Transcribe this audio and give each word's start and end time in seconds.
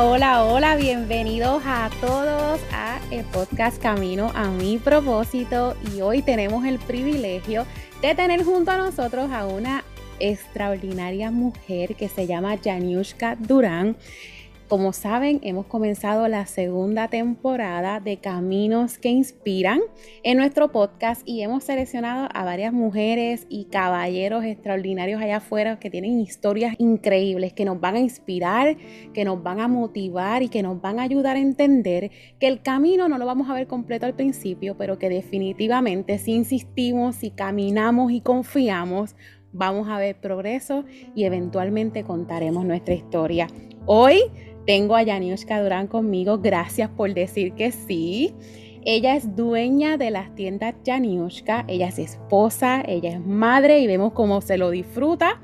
Hola, 0.00 0.44
hola, 0.44 0.76
bienvenidos 0.76 1.60
a 1.66 1.90
todos 2.00 2.60
a 2.72 3.00
el 3.10 3.24
podcast 3.24 3.82
Camino 3.82 4.30
a 4.32 4.48
mi 4.48 4.78
propósito 4.78 5.74
y 5.92 6.02
hoy 6.02 6.22
tenemos 6.22 6.64
el 6.64 6.78
privilegio 6.78 7.66
de 8.00 8.14
tener 8.14 8.44
junto 8.44 8.70
a 8.70 8.76
nosotros 8.76 9.28
a 9.32 9.44
una 9.48 9.82
extraordinaria 10.20 11.32
mujer 11.32 11.96
que 11.96 12.08
se 12.08 12.28
llama 12.28 12.58
Janiushka 12.62 13.34
Durán. 13.40 13.96
Como 14.68 14.92
saben, 14.92 15.40
hemos 15.44 15.64
comenzado 15.64 16.28
la 16.28 16.44
segunda 16.44 17.08
temporada 17.08 18.00
de 18.00 18.18
Caminos 18.18 18.98
que 18.98 19.08
Inspiran 19.08 19.80
en 20.22 20.36
nuestro 20.36 20.70
podcast 20.72 21.22
y 21.24 21.40
hemos 21.40 21.64
seleccionado 21.64 22.28
a 22.34 22.44
varias 22.44 22.74
mujeres 22.74 23.46
y 23.48 23.64
caballeros 23.64 24.44
extraordinarios 24.44 25.22
allá 25.22 25.38
afuera 25.38 25.78
que 25.78 25.88
tienen 25.88 26.20
historias 26.20 26.74
increíbles, 26.76 27.54
que 27.54 27.64
nos 27.64 27.80
van 27.80 27.94
a 27.94 28.00
inspirar, 28.00 28.76
que 29.14 29.24
nos 29.24 29.42
van 29.42 29.60
a 29.60 29.68
motivar 29.68 30.42
y 30.42 30.50
que 30.50 30.62
nos 30.62 30.78
van 30.82 30.98
a 30.98 31.04
ayudar 31.04 31.36
a 31.36 31.40
entender 31.40 32.10
que 32.38 32.46
el 32.46 32.60
camino 32.60 33.08
no 33.08 33.16
lo 33.16 33.24
vamos 33.24 33.48
a 33.48 33.54
ver 33.54 33.68
completo 33.68 34.04
al 34.04 34.16
principio, 34.16 34.76
pero 34.76 34.98
que 34.98 35.08
definitivamente 35.08 36.18
si 36.18 36.32
insistimos, 36.32 37.16
si 37.16 37.30
caminamos 37.30 38.12
y 38.12 38.20
confiamos, 38.20 39.16
vamos 39.50 39.88
a 39.88 39.98
ver 39.98 40.20
progreso 40.20 40.84
y 41.14 41.24
eventualmente 41.24 42.04
contaremos 42.04 42.66
nuestra 42.66 42.92
historia. 42.92 43.46
Hoy 43.86 44.20
tengo 44.68 44.96
a 44.96 45.02
Yaniushka 45.02 45.62
Durán 45.62 45.86
conmigo. 45.86 46.40
Gracias 46.40 46.90
por 46.90 47.14
decir 47.14 47.54
que 47.54 47.72
sí. 47.72 48.34
Ella 48.84 49.16
es 49.16 49.34
dueña 49.34 49.96
de 49.96 50.10
las 50.10 50.34
tiendas 50.34 50.74
Yaniushka. 50.84 51.64
Ella 51.68 51.88
es 51.88 51.98
esposa, 51.98 52.82
ella 52.86 53.12
es 53.12 53.20
madre 53.26 53.80
y 53.80 53.86
vemos 53.86 54.12
cómo 54.12 54.42
se 54.42 54.58
lo 54.58 54.68
disfruta. 54.68 55.40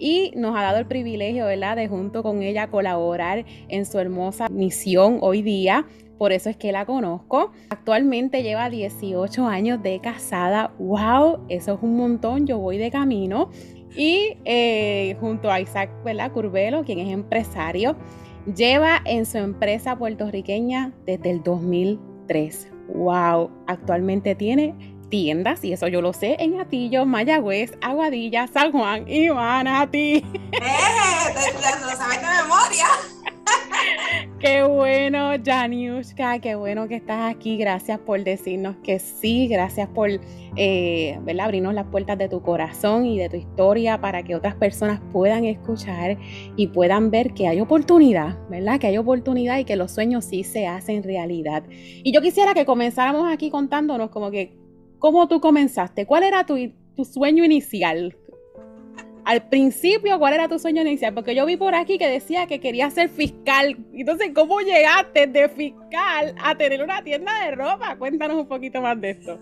Y 0.00 0.32
nos 0.34 0.56
ha 0.56 0.62
dado 0.62 0.78
el 0.78 0.86
privilegio, 0.86 1.46
¿verdad?, 1.46 1.76
de 1.76 1.86
junto 1.86 2.24
con 2.24 2.42
ella 2.42 2.66
colaborar 2.66 3.44
en 3.68 3.86
su 3.86 4.00
hermosa 4.00 4.48
misión 4.48 5.18
hoy 5.20 5.42
día. 5.42 5.86
Por 6.18 6.32
eso 6.32 6.50
es 6.50 6.56
que 6.56 6.72
la 6.72 6.86
conozco. 6.86 7.52
Actualmente 7.70 8.42
lleva 8.42 8.68
18 8.68 9.46
años 9.46 9.80
de 9.80 10.00
casada. 10.00 10.74
¡Wow! 10.80 11.44
Eso 11.48 11.74
es 11.74 11.82
un 11.82 11.96
montón. 11.96 12.48
Yo 12.48 12.58
voy 12.58 12.78
de 12.78 12.90
camino. 12.90 13.48
Y 13.96 14.38
eh, 14.44 15.16
junto 15.20 15.52
a 15.52 15.60
Isaac, 15.60 15.88
¿verdad? 16.04 16.32
Curvelo, 16.32 16.82
quien 16.82 16.98
es 16.98 17.12
empresario 17.12 17.96
Lleva 18.54 19.02
en 19.04 19.26
su 19.26 19.38
empresa 19.38 19.98
puertorriqueña 19.98 20.92
desde 21.04 21.30
el 21.30 21.42
2003. 21.42 22.68
¡Wow! 22.94 23.50
Actualmente 23.66 24.36
tiene 24.36 24.74
tiendas, 25.08 25.64
y 25.64 25.72
eso 25.72 25.88
yo 25.88 26.00
lo 26.00 26.12
sé, 26.12 26.36
en 26.38 26.60
Atillo, 26.60 27.06
Mayagüez, 27.06 27.72
Aguadilla, 27.80 28.46
San 28.46 28.70
Juan 28.70 29.08
y 29.08 29.30
Manatí. 29.30 30.16
¡Eh! 30.16 30.24
Lo 31.82 31.96
sabes 31.96 32.20
de 32.20 32.42
memoria. 32.42 32.86
Qué 34.56 34.62
bueno, 34.62 35.32
Janiushka, 35.44 36.38
qué 36.38 36.54
bueno 36.54 36.88
que 36.88 36.94
estás 36.94 37.30
aquí. 37.30 37.58
Gracias 37.58 37.98
por 37.98 38.24
decirnos 38.24 38.76
que 38.82 38.98
sí, 38.98 39.48
gracias 39.48 39.86
por 39.90 40.08
eh, 40.56 41.18
abrirnos 41.38 41.74
las 41.74 41.84
puertas 41.88 42.16
de 42.16 42.30
tu 42.30 42.40
corazón 42.40 43.04
y 43.04 43.18
de 43.18 43.28
tu 43.28 43.36
historia 43.36 44.00
para 44.00 44.22
que 44.22 44.34
otras 44.34 44.54
personas 44.54 44.98
puedan 45.12 45.44
escuchar 45.44 46.16
y 46.56 46.68
puedan 46.68 47.10
ver 47.10 47.34
que 47.34 47.48
hay 47.48 47.60
oportunidad, 47.60 48.38
¿verdad? 48.48 48.80
Que 48.80 48.86
hay 48.86 48.96
oportunidad 48.96 49.58
y 49.58 49.66
que 49.66 49.76
los 49.76 49.92
sueños 49.92 50.24
sí 50.24 50.42
se 50.42 50.66
hacen 50.66 51.02
realidad. 51.02 51.64
Y 51.68 52.10
yo 52.14 52.22
quisiera 52.22 52.54
que 52.54 52.64
comenzáramos 52.64 53.30
aquí 53.30 53.50
contándonos 53.50 54.08
como 54.08 54.30
que, 54.30 54.56
¿cómo 54.98 55.28
tú 55.28 55.38
comenzaste? 55.38 56.06
¿Cuál 56.06 56.22
era 56.22 56.46
tu, 56.46 56.56
tu 56.96 57.04
sueño 57.04 57.44
inicial? 57.44 58.16
Al 59.26 59.48
principio, 59.48 60.20
¿cuál 60.20 60.34
era 60.34 60.46
tu 60.46 60.56
sueño 60.56 60.82
inicial? 60.82 61.12
Porque 61.12 61.34
yo 61.34 61.44
vi 61.46 61.56
por 61.56 61.74
aquí 61.74 61.98
que 61.98 62.06
decía 62.06 62.46
que 62.46 62.60
quería 62.60 62.88
ser 62.92 63.08
fiscal. 63.08 63.76
Entonces, 63.92 64.30
¿cómo 64.32 64.60
llegaste 64.60 65.26
de 65.26 65.48
fiscal 65.48 66.32
a 66.40 66.54
tener 66.54 66.80
una 66.80 67.02
tienda 67.02 67.32
de 67.44 67.56
ropa? 67.56 67.96
Cuéntanos 67.96 68.36
un 68.36 68.46
poquito 68.46 68.80
más 68.80 69.00
de 69.00 69.10
esto. 69.10 69.40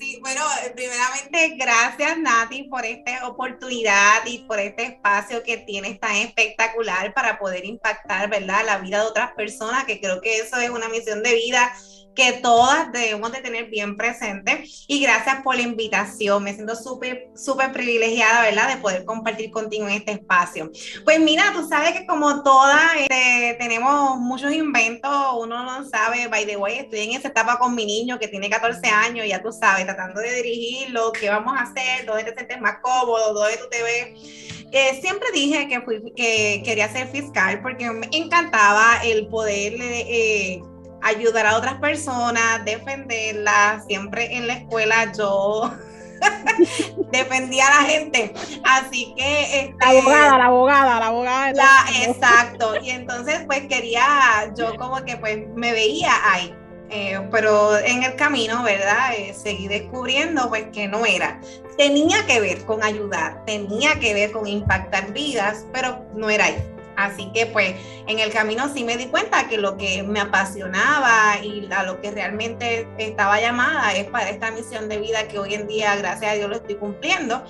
Sí, 0.00 0.18
bueno, 0.22 0.40
primeramente 0.74 1.56
gracias 1.58 2.16
Nati 2.18 2.62
por 2.62 2.86
esta 2.86 3.28
oportunidad 3.28 4.24
y 4.24 4.38
por 4.38 4.58
este 4.58 4.84
espacio 4.84 5.42
que 5.42 5.58
tienes 5.58 6.00
tan 6.00 6.16
espectacular 6.16 7.12
para 7.12 7.38
poder 7.38 7.66
impactar, 7.66 8.30
¿verdad? 8.30 8.64
La 8.64 8.78
vida 8.78 9.00
de 9.00 9.06
otras 9.06 9.32
personas, 9.32 9.84
que 9.84 10.00
creo 10.00 10.22
que 10.22 10.38
eso 10.38 10.56
es 10.56 10.70
una 10.70 10.88
misión 10.88 11.22
de 11.22 11.34
vida 11.34 11.74
que 12.14 12.34
todas 12.34 12.92
debemos 12.92 13.32
de 13.32 13.40
tener 13.40 13.66
bien 13.66 13.96
presente. 13.96 14.64
Y 14.86 15.00
gracias 15.00 15.42
por 15.42 15.56
la 15.56 15.62
invitación. 15.62 16.42
Me 16.42 16.54
siento 16.54 16.76
súper, 16.76 17.28
súper 17.34 17.72
privilegiada, 17.72 18.42
¿verdad? 18.42 18.68
De 18.68 18.80
poder 18.80 19.04
compartir 19.04 19.50
contigo 19.50 19.86
en 19.88 19.94
este 19.94 20.12
espacio. 20.12 20.70
Pues 21.04 21.20
mira, 21.20 21.52
tú 21.52 21.66
sabes 21.68 21.92
que 21.92 22.06
como 22.06 22.42
todas 22.42 22.82
este, 22.98 23.56
tenemos 23.58 24.18
muchos 24.18 24.52
inventos, 24.52 25.12
uno 25.38 25.64
no 25.64 25.88
sabe, 25.88 26.28
by 26.28 26.46
the 26.46 26.56
way, 26.56 26.78
estoy 26.78 27.00
en 27.00 27.12
esa 27.12 27.28
etapa 27.28 27.58
con 27.58 27.74
mi 27.74 27.84
niño 27.84 28.18
que 28.18 28.28
tiene 28.28 28.48
14 28.48 28.86
años, 28.88 29.26
ya 29.26 29.42
tú 29.42 29.52
sabes, 29.52 29.84
tratando 29.84 30.20
de 30.20 30.34
dirigirlo, 30.34 31.12
qué 31.12 31.28
vamos 31.28 31.54
a 31.56 31.62
hacer, 31.62 32.06
dónde 32.06 32.24
te 32.24 32.34
sientes 32.34 32.60
más 32.60 32.78
cómodo, 32.82 33.34
dónde 33.34 33.56
tú 33.56 33.64
te 33.70 33.82
ves. 33.82 34.54
Eh, 34.72 34.98
siempre 35.00 35.28
dije 35.32 35.68
que, 35.68 35.80
fui, 35.82 36.12
que 36.16 36.62
quería 36.64 36.92
ser 36.92 37.08
fiscal 37.08 37.62
porque 37.62 37.88
me 37.90 38.08
encantaba 38.10 39.00
el 39.04 39.28
poder 39.28 39.74
eh, 39.80 40.60
ayudar 41.04 41.46
a 41.46 41.56
otras 41.56 41.74
personas, 41.74 42.64
defenderlas. 42.64 43.84
Siempre 43.86 44.36
en 44.36 44.46
la 44.46 44.54
escuela 44.54 45.12
yo 45.16 45.72
defendía 47.12 47.66
a 47.66 47.82
la 47.82 47.88
gente. 47.88 48.34
Así 48.64 49.14
que... 49.16 49.60
Este, 49.60 49.74
la 49.80 49.90
abogada, 49.90 50.38
la 50.38 50.46
abogada, 50.46 51.00
la 51.00 51.06
abogada. 51.06 51.84
exacto. 52.02 52.74
Y 52.82 52.90
entonces 52.90 53.42
pues 53.46 53.66
quería, 53.68 54.52
yo 54.56 54.76
como 54.76 55.04
que 55.04 55.16
pues 55.16 55.46
me 55.54 55.72
veía 55.72 56.12
ahí. 56.24 56.54
Eh, 56.90 57.18
pero 57.30 57.76
en 57.78 58.04
el 58.04 58.14
camino, 58.14 58.62
¿verdad? 58.62 59.14
Eh, 59.16 59.34
seguí 59.34 59.68
descubriendo 59.68 60.48
pues 60.48 60.66
que 60.72 60.86
no 60.86 61.04
era. 61.06 61.40
Tenía 61.76 62.24
que 62.26 62.40
ver 62.40 62.64
con 62.66 62.84
ayudar, 62.84 63.44
tenía 63.46 63.98
que 63.98 64.14
ver 64.14 64.30
con 64.30 64.46
impactar 64.46 65.12
vidas, 65.12 65.66
pero 65.72 66.04
no 66.14 66.30
era 66.30 66.44
ahí. 66.46 66.73
Así 66.96 67.30
que 67.32 67.46
pues 67.46 67.74
en 68.06 68.18
el 68.18 68.32
camino 68.32 68.72
sí 68.72 68.84
me 68.84 68.96
di 68.96 69.06
cuenta 69.06 69.48
que 69.48 69.58
lo 69.58 69.76
que 69.76 70.02
me 70.02 70.20
apasionaba 70.20 71.38
y 71.42 71.68
a 71.72 71.82
lo 71.82 72.00
que 72.00 72.10
realmente 72.10 72.88
estaba 72.98 73.40
llamada 73.40 73.92
es 73.94 74.04
para 74.04 74.30
esta 74.30 74.50
misión 74.50 74.88
de 74.88 74.98
vida 74.98 75.26
que 75.28 75.38
hoy 75.38 75.54
en 75.54 75.66
día, 75.66 75.96
gracias 75.96 76.32
a 76.32 76.34
Dios, 76.34 76.48
lo 76.48 76.56
estoy 76.56 76.76
cumpliendo. 76.76 77.42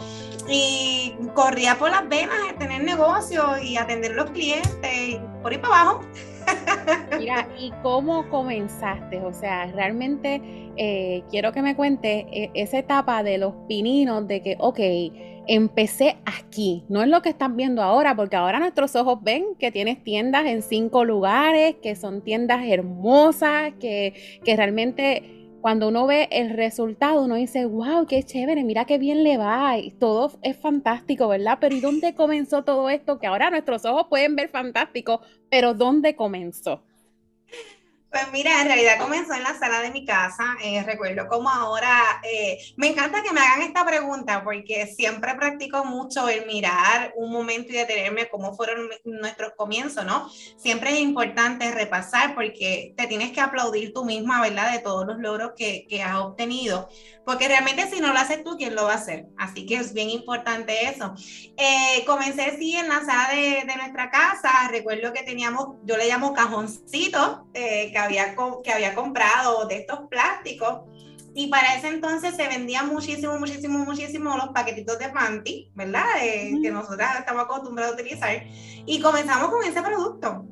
Y 0.49 1.17
corría 1.35 1.79
por 1.79 1.91
las 1.91 2.07
venas 2.09 2.37
de 2.47 2.53
tener 2.55 2.85
negocios 2.85 3.63
y 3.63 3.77
atender 3.77 4.13
los 4.13 4.31
clientes, 4.31 5.21
por 5.43 5.53
ahí 5.53 5.59
para 5.59 5.81
abajo. 5.81 6.01
Mira, 7.19 7.49
¿y 7.59 7.71
cómo 7.83 8.29
comenzaste? 8.29 9.21
O 9.21 9.33
sea, 9.33 9.67
realmente 9.67 10.43
eh, 10.77 11.23
quiero 11.31 11.53
que 11.53 11.63
me 11.63 11.77
cuentes 11.77 12.27
eh, 12.31 12.51
esa 12.55 12.79
etapa 12.79 13.23
de 13.23 13.39
los 13.39 13.55
pininos, 13.69 14.27
de 14.27 14.43
que, 14.43 14.57
ok, 14.59 14.81
empecé 15.47 16.17
aquí, 16.25 16.85
no 16.89 17.03
es 17.03 17.09
lo 17.09 17.23
que 17.23 17.29
están 17.29 17.57
viendo 17.57 17.83
ahora, 17.83 18.15
porque 18.17 18.37
ahora 18.37 18.59
nuestros 18.59 18.97
ojos 18.97 19.19
ven 19.23 19.45
que 19.59 19.71
tienes 19.71 20.03
tiendas 20.03 20.47
en 20.47 20.63
cinco 20.63 21.05
lugares, 21.05 21.77
que 21.83 21.97
son 21.97 22.23
tiendas 22.23 22.65
hermosas, 22.67 23.73
que, 23.79 24.15
que 24.45 24.57
realmente 24.57 25.44
cuando 25.65 25.89
uno 25.89 26.07
ve 26.07 26.29
el 26.31 26.51
resultado, 26.51 27.23
uno 27.23 27.37
dice, 27.37 27.65
wow, 27.65 28.05
qué 28.07 28.23
chévere, 28.23 28.65
mira 28.65 28.85
qué 28.85 28.99
bien 28.99 29.25
le 29.25 29.39
va, 29.39 29.79
y 29.79 29.93
todo 29.93 30.31
es 30.43 30.59
fantástico, 30.59 31.27
¿verdad? 31.27 31.57
Pero 31.59 31.75
¿y 31.75 31.81
dónde 31.81 32.15
comenzó 32.15 32.65
todo 32.65 32.91
esto? 32.91 33.19
Que 33.19 33.27
ahora 33.27 33.49
nuestros 33.49 33.87
ojos 33.87 34.09
pueden 34.11 34.37
ver 34.37 34.51
fantástico, 34.51 35.23
pero 35.49 35.73
¿dónde 35.73 36.17
comenzó? 36.17 36.83
Pues 38.15 38.31
mira, 38.31 38.61
en 38.61 38.69
realidad 38.69 39.01
comenzó 39.01 39.35
en 39.35 39.43
la 39.43 39.59
sala 39.59 39.81
de 39.81 39.91
mi 39.91 40.05
casa. 40.05 40.55
Eh, 40.63 40.85
recuerdo 40.85 41.27
como 41.27 41.51
ahora, 41.51 42.21
eh, 42.23 42.59
me 42.77 42.87
encanta 42.87 43.25
que 43.25 43.33
me 43.33 43.41
hagan 43.41 43.63
esta 43.63 43.85
pregunta 43.85 44.45
porque 44.45 44.87
siempre 44.87 45.35
practico 45.35 45.85
mucho 45.85 46.29
el 46.29 46.47
mirar 46.47 47.13
un 47.17 47.33
momento 47.33 47.73
y 47.73 47.77
detenerme 47.77 48.29
cómo 48.29 48.55
fueron 48.55 48.89
nuestros 49.03 49.55
comienzos, 49.57 50.05
¿no? 50.05 50.31
Siempre 50.57 50.93
es 50.93 51.01
importante 51.01 51.69
repasar 51.73 52.37
porque 52.37 52.95
te 52.97 53.09
tienes 53.09 53.33
que 53.33 53.41
aplaudir 53.41 53.93
tú 53.93 54.05
misma, 54.05 54.41
¿verdad? 54.41 54.71
De 54.71 54.79
todos 54.79 55.05
los 55.05 55.19
logros 55.19 55.55
que, 55.57 55.85
que 55.89 56.05
has 56.05 56.15
obtenido. 56.15 56.89
Porque 57.25 57.49
realmente 57.49 57.91
si 57.91 58.01
no 58.01 58.13
lo 58.13 58.19
haces 58.21 58.45
tú, 58.45 58.57
¿quién 58.57 58.77
lo 58.77 58.85
va 58.85 58.93
a 58.93 58.97
hacer? 58.97 59.27
Así 59.37 59.67
que 59.67 59.75
es 59.75 59.93
bien 59.93 60.11
importante 60.11 60.89
eso. 60.89 61.15
Eh, 61.57 62.05
comencé 62.07 62.57
sí 62.59 62.77
en 62.77 62.89
la 62.89 63.01
sala 63.05 63.31
de, 63.35 63.65
de, 63.67 63.77
nuestra 63.77 64.11
casa. 64.11 64.51
Recuerdo 64.71 65.13
que 65.13 65.23
teníamos, 65.23 65.79
yo 65.85 65.97
le 65.97 66.07
llamo 66.07 66.33
cajoncitos, 66.33 67.41
que 67.53 68.04
había, 68.05 68.37
que 68.63 68.73
había 68.73 68.95
comprado 68.95 69.67
de 69.67 69.79
estos 69.79 70.01
plásticos. 70.09 70.83
Y 71.37 71.49
para 71.49 71.75
ese 71.75 71.89
entonces 71.89 72.37
se 72.37 72.47
vendían 72.47 72.89
muchísimo, 72.89 73.37
muchísimo, 73.39 73.81
muchísimo 73.81 74.37
los 74.37 74.51
paquetitos 74.51 74.99
de 75.01 75.09
panty, 75.09 75.73
¿verdad? 75.75 76.05
que 76.21 76.71
nosotras 76.71 77.19
estamos 77.19 77.45
acostumbrados 77.45 77.93
a 77.93 78.01
utilizar. 78.01 78.45
Y 78.87 79.01
comenzamos 79.01 79.51
con 79.51 79.65
ese 79.65 79.83
producto. 79.83 80.47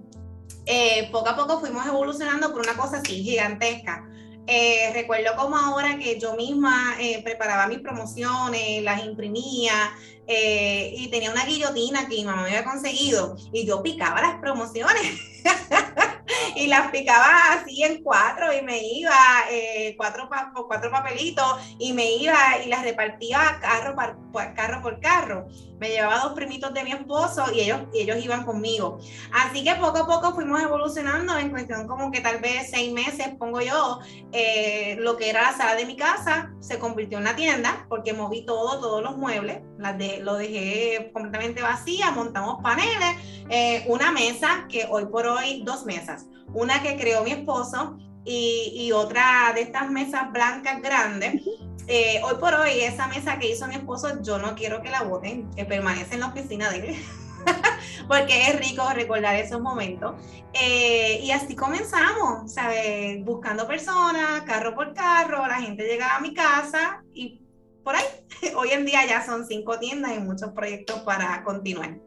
Eh, 0.66 1.08
poco 1.10 1.28
a 1.28 1.36
poco 1.36 1.60
fuimos 1.60 1.86
evolucionando 1.86 2.52
por 2.52 2.62
una 2.62 2.76
cosa 2.76 2.98
así 2.98 3.22
gigantesca. 3.22 4.08
Eh, 4.46 4.90
recuerdo 4.92 5.36
como 5.36 5.56
ahora 5.56 5.98
que 5.98 6.18
yo 6.18 6.34
misma 6.34 6.96
eh, 6.98 7.22
preparaba 7.22 7.68
mis 7.68 7.78
promociones, 7.78 8.82
las 8.82 9.04
imprimía 9.04 9.92
y 10.26 11.08
tenía 11.08 11.30
una 11.30 11.44
guillotina 11.44 12.08
que 12.08 12.16
mi 12.16 12.24
mamá 12.24 12.42
me 12.42 12.48
había 12.48 12.64
conseguido 12.64 13.36
y 13.52 13.66
yo 13.66 13.82
picaba 13.82 14.20
las 14.20 14.40
promociones. 14.40 15.20
y 16.56 16.66
las 16.66 16.90
picaba 16.90 17.52
así 17.52 17.82
en 17.82 18.02
cuatro 18.02 18.52
y 18.52 18.62
me 18.62 18.78
iba, 18.78 19.14
eh, 19.50 19.94
cuatro, 19.96 20.28
cuatro 20.66 20.90
papelitos 20.90 21.44
y 21.78 21.92
me 21.92 22.12
iba 22.16 22.36
y 22.64 22.68
las 22.68 22.82
repartía 22.82 23.58
carro 23.60 23.94
por, 24.32 24.54
carro 24.54 24.82
por 24.82 25.00
carro. 25.00 25.46
Me 25.78 25.88
llevaba 25.88 26.20
dos 26.20 26.34
primitos 26.34 26.72
de 26.74 26.84
mi 26.84 26.92
esposo 26.92 27.44
y 27.52 27.60
ellos, 27.60 27.80
ellos 27.92 28.16
iban 28.22 28.44
conmigo. 28.44 28.98
Así 29.32 29.64
que 29.64 29.74
poco 29.76 29.98
a 29.98 30.06
poco 30.06 30.34
fuimos 30.34 30.62
evolucionando 30.62 31.36
en 31.36 31.50
cuestión 31.50 31.86
como 31.88 32.10
que 32.10 32.20
tal 32.20 32.38
vez 32.38 32.70
seis 32.70 32.92
meses, 32.92 33.30
pongo 33.38 33.60
yo, 33.60 34.00
eh, 34.32 34.96
lo 35.00 35.16
que 35.16 35.30
era 35.30 35.42
la 35.42 35.56
sala 35.56 35.74
de 35.74 35.84
mi 35.84 35.96
casa 35.96 36.52
se 36.60 36.78
convirtió 36.78 37.18
en 37.18 37.24
una 37.24 37.36
tienda 37.36 37.86
porque 37.88 38.12
moví 38.12 38.44
todo, 38.46 38.80
todos 38.80 39.02
los 39.02 39.16
muebles, 39.16 39.60
las 39.78 39.96
lo 40.20 40.36
dejé 40.36 41.10
completamente 41.12 41.62
vacía, 41.62 42.10
montamos 42.12 42.62
paneles, 42.62 43.16
eh, 43.50 43.84
una 43.88 44.12
mesa 44.12 44.66
que 44.68 44.86
hoy 44.88 45.06
por 45.06 45.26
hoy, 45.26 45.62
dos 45.64 45.84
mesas 45.84 46.21
una 46.54 46.82
que 46.82 46.96
creó 46.96 47.24
mi 47.24 47.32
esposo 47.32 47.98
y, 48.24 48.92
otra 48.92 49.52
de 49.54 49.62
estas 49.62 49.90
mesas 49.90 50.30
blancas 50.32 50.80
grandes. 50.80 51.42
Eh, 51.88 52.20
hoy 52.24 52.34
por 52.38 52.54
hoy, 52.54 52.80
esa 52.80 53.08
mesa 53.08 53.38
que 53.38 53.50
hizo 53.50 53.66
mi 53.66 53.74
esposo, 53.74 54.22
yo 54.22 54.38
no 54.38 54.54
quiero 54.54 54.82
que 54.82 54.90
la 54.90 55.02
boten, 55.02 55.50
que 55.50 55.64
permanece 55.64 56.14
en 56.14 56.20
la 56.20 56.28
oficina 56.28 56.70
de 56.70 56.90
él. 56.90 56.96
porque 58.08 58.48
es 58.48 58.58
rico 58.58 58.88
recordar 58.94 59.36
esos 59.36 59.60
momentos. 59.60 60.14
Eh, 60.52 61.20
y 61.22 61.30
así 61.30 61.56
comenzamos, 61.56 62.52
¿sabes? 62.52 63.24
Buscando 63.24 63.66
personas, 63.66 64.42
carro 64.42 64.74
por 64.74 64.94
carro, 64.94 65.46
la 65.46 65.60
gente 65.60 65.84
llegaba 65.84 66.16
a 66.16 66.20
mi 66.20 66.34
casa 66.34 67.02
y 67.12 67.40
por 67.82 67.96
ahí. 67.96 68.04
Hoy 68.56 68.70
en 68.70 68.84
día 68.84 69.06
ya 69.06 69.24
son 69.24 69.46
cinco 69.46 69.78
tiendas 69.78 70.12
y 70.16 70.20
muchos 70.20 70.50
proyectos 70.52 71.00
para 71.00 71.42
continuar. 71.42 71.98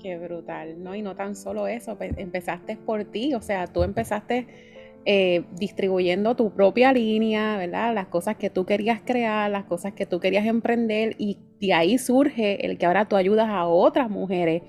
Qué 0.00 0.18
brutal, 0.18 0.82
¿no? 0.82 0.94
Y 0.94 1.02
no 1.02 1.14
tan 1.14 1.34
solo 1.34 1.66
eso, 1.66 1.96
empezaste 2.00 2.76
por 2.76 3.04
ti, 3.04 3.34
o 3.34 3.40
sea, 3.40 3.66
tú 3.66 3.82
empezaste 3.82 4.46
eh, 5.08 5.44
distribuyendo 5.52 6.34
tu 6.34 6.52
propia 6.52 6.92
línea, 6.92 7.56
¿verdad? 7.56 7.94
Las 7.94 8.08
cosas 8.08 8.36
que 8.36 8.50
tú 8.50 8.66
querías 8.66 9.00
crear, 9.04 9.50
las 9.50 9.64
cosas 9.64 9.92
que 9.92 10.04
tú 10.04 10.20
querías 10.20 10.46
emprender 10.46 11.14
y 11.18 11.38
de 11.60 11.72
ahí 11.72 11.96
surge 11.98 12.66
el 12.66 12.76
que 12.76 12.86
ahora 12.86 13.06
tú 13.06 13.16
ayudas 13.16 13.48
a 13.48 13.66
otras 13.66 14.10
mujeres 14.10 14.62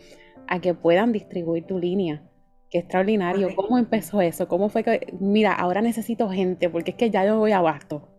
a 0.48 0.62
que 0.62 0.74
puedan 0.74 1.12
distribuir 1.12 1.66
tu 1.66 1.80
línea. 1.80 2.24
Qué 2.70 2.80
extraordinario. 2.80 3.56
¿Cómo 3.56 3.78
empezó 3.78 4.22
eso? 4.22 4.48
¿Cómo 4.48 4.70
fue 4.70 4.84
que, 4.84 5.14
mira, 5.20 5.54
ahora 5.54 5.82
necesito 5.82 6.30
gente 6.30 6.70
porque 6.70 6.92
es 6.92 6.98
que 6.98 7.10
ya 7.10 7.26
yo 7.26 7.40
voy 7.40 7.52
a 7.52 7.58
abasto? 7.58 8.10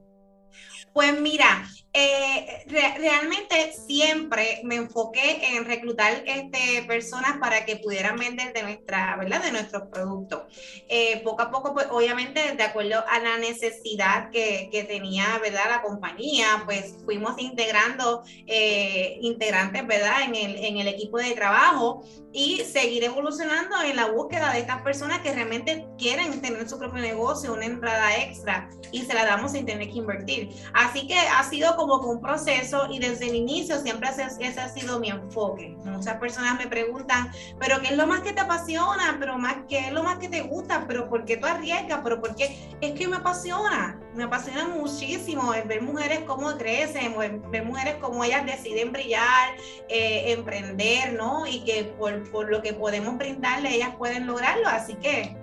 Pues 0.93 1.20
mira, 1.20 1.64
eh, 1.93 2.64
realmente 2.67 3.73
siempre 3.73 4.61
me 4.62 4.76
enfoqué 4.76 5.56
en 5.56 5.64
reclutar 5.64 6.23
este, 6.26 6.85
personas 6.87 7.38
para 7.40 7.64
que 7.64 7.76
pudieran 7.76 8.17
vender 8.17 8.52
de 8.52 8.62
nuestra, 8.62 9.17
¿verdad? 9.17 9.43
De 9.43 9.52
nuestros 9.52 9.85
productos. 9.88 10.43
Eh, 10.88 11.20
poco 11.25 11.43
a 11.43 11.50
poco, 11.50 11.73
pues 11.73 11.87
obviamente, 11.90 12.55
de 12.55 12.62
acuerdo 12.62 13.02
a 13.08 13.19
la 13.20 13.38
necesidad 13.38 14.31
que, 14.31 14.69
que 14.70 14.85
tenía, 14.85 15.38
¿verdad? 15.43 15.64
La 15.69 15.82
compañía, 15.82 16.62
pues 16.67 16.94
fuimos 17.05 17.38
integrando 17.38 18.23
eh, 18.46 19.19
integrantes, 19.23 19.87
¿verdad? 19.87 20.23
En 20.23 20.35
el, 20.35 20.56
en 20.64 20.76
el 20.76 20.88
equipo 20.88 21.19
de 21.19 21.32
trabajo 21.32 22.05
y 22.38 22.64
seguir 22.64 23.02
evolucionando 23.02 23.82
en 23.82 23.96
la 23.96 24.12
búsqueda 24.12 24.52
de 24.52 24.61
estas 24.61 24.81
personas 24.82 25.19
que 25.23 25.35
realmente 25.35 25.88
quieren 25.99 26.40
tener 26.40 26.69
su 26.69 26.79
propio 26.79 27.02
negocio, 27.02 27.52
una 27.52 27.64
entrada 27.64 28.17
extra 28.17 28.70
y 28.93 29.00
se 29.00 29.12
la 29.12 29.25
damos 29.25 29.50
sin 29.50 29.67
tener 29.67 29.88
que 29.88 29.99
invertir. 29.99 30.50
Así 30.73 31.08
que 31.08 31.19
ha 31.19 31.43
sido 31.43 31.75
como 31.75 31.96
un 31.96 32.20
proceso 32.20 32.87
y 32.93 33.00
desde 33.00 33.26
el 33.26 33.35
inicio 33.35 33.81
siempre 33.81 34.11
ese, 34.11 34.61
ha 34.61 34.69
sido 34.69 35.00
mi 35.00 35.08
enfoque. 35.08 35.76
Muchas 35.85 36.14
personas 36.19 36.56
me 36.58 36.69
preguntan, 36.69 37.32
pero 37.58 37.81
¿qué 37.81 37.88
es 37.88 37.96
lo 37.96 38.06
más 38.06 38.20
que 38.20 38.32
te 38.32 38.40
apasiona? 38.40 39.17
Pero 39.19 39.37
más 39.37 39.56
¿qué 39.69 39.88
es 39.88 39.93
lo 39.93 40.05
más 40.05 40.19
que 40.19 40.29
te 40.29 40.43
gusta? 40.43 40.85
Pero 40.87 41.08
¿por 41.08 41.25
qué 41.25 41.38
tú 41.38 41.46
arriesgas? 41.46 42.02
Pero 42.05 42.20
¿por 42.20 42.37
qué? 42.37 42.56
Es 42.81 42.93
que 42.93 43.08
me 43.08 43.17
apasiona, 43.17 43.99
me 44.14 44.23
apasiona 44.23 44.69
muchísimo 44.69 45.50
ver 45.67 45.82
mujeres 45.82 46.20
cómo 46.25 46.56
crecen, 46.56 47.17
ver 47.50 47.64
mujeres 47.64 47.96
cómo 48.00 48.23
ellas 48.23 48.46
deciden 48.46 48.93
brillar, 48.93 49.56
eh, 49.88 50.32
emprender, 50.32 51.14
¿no? 51.14 51.44
Y 51.44 51.64
que 51.64 51.82
por, 51.99 52.28
por 52.31 52.51
lo 52.51 52.63
que 52.63 52.73
podemos 52.73 53.17
brindarle, 53.19 53.75
ellas 53.75 53.95
pueden 53.97 54.27
lograrlo. 54.27 54.69
Así 54.69 54.95
que 54.95 55.37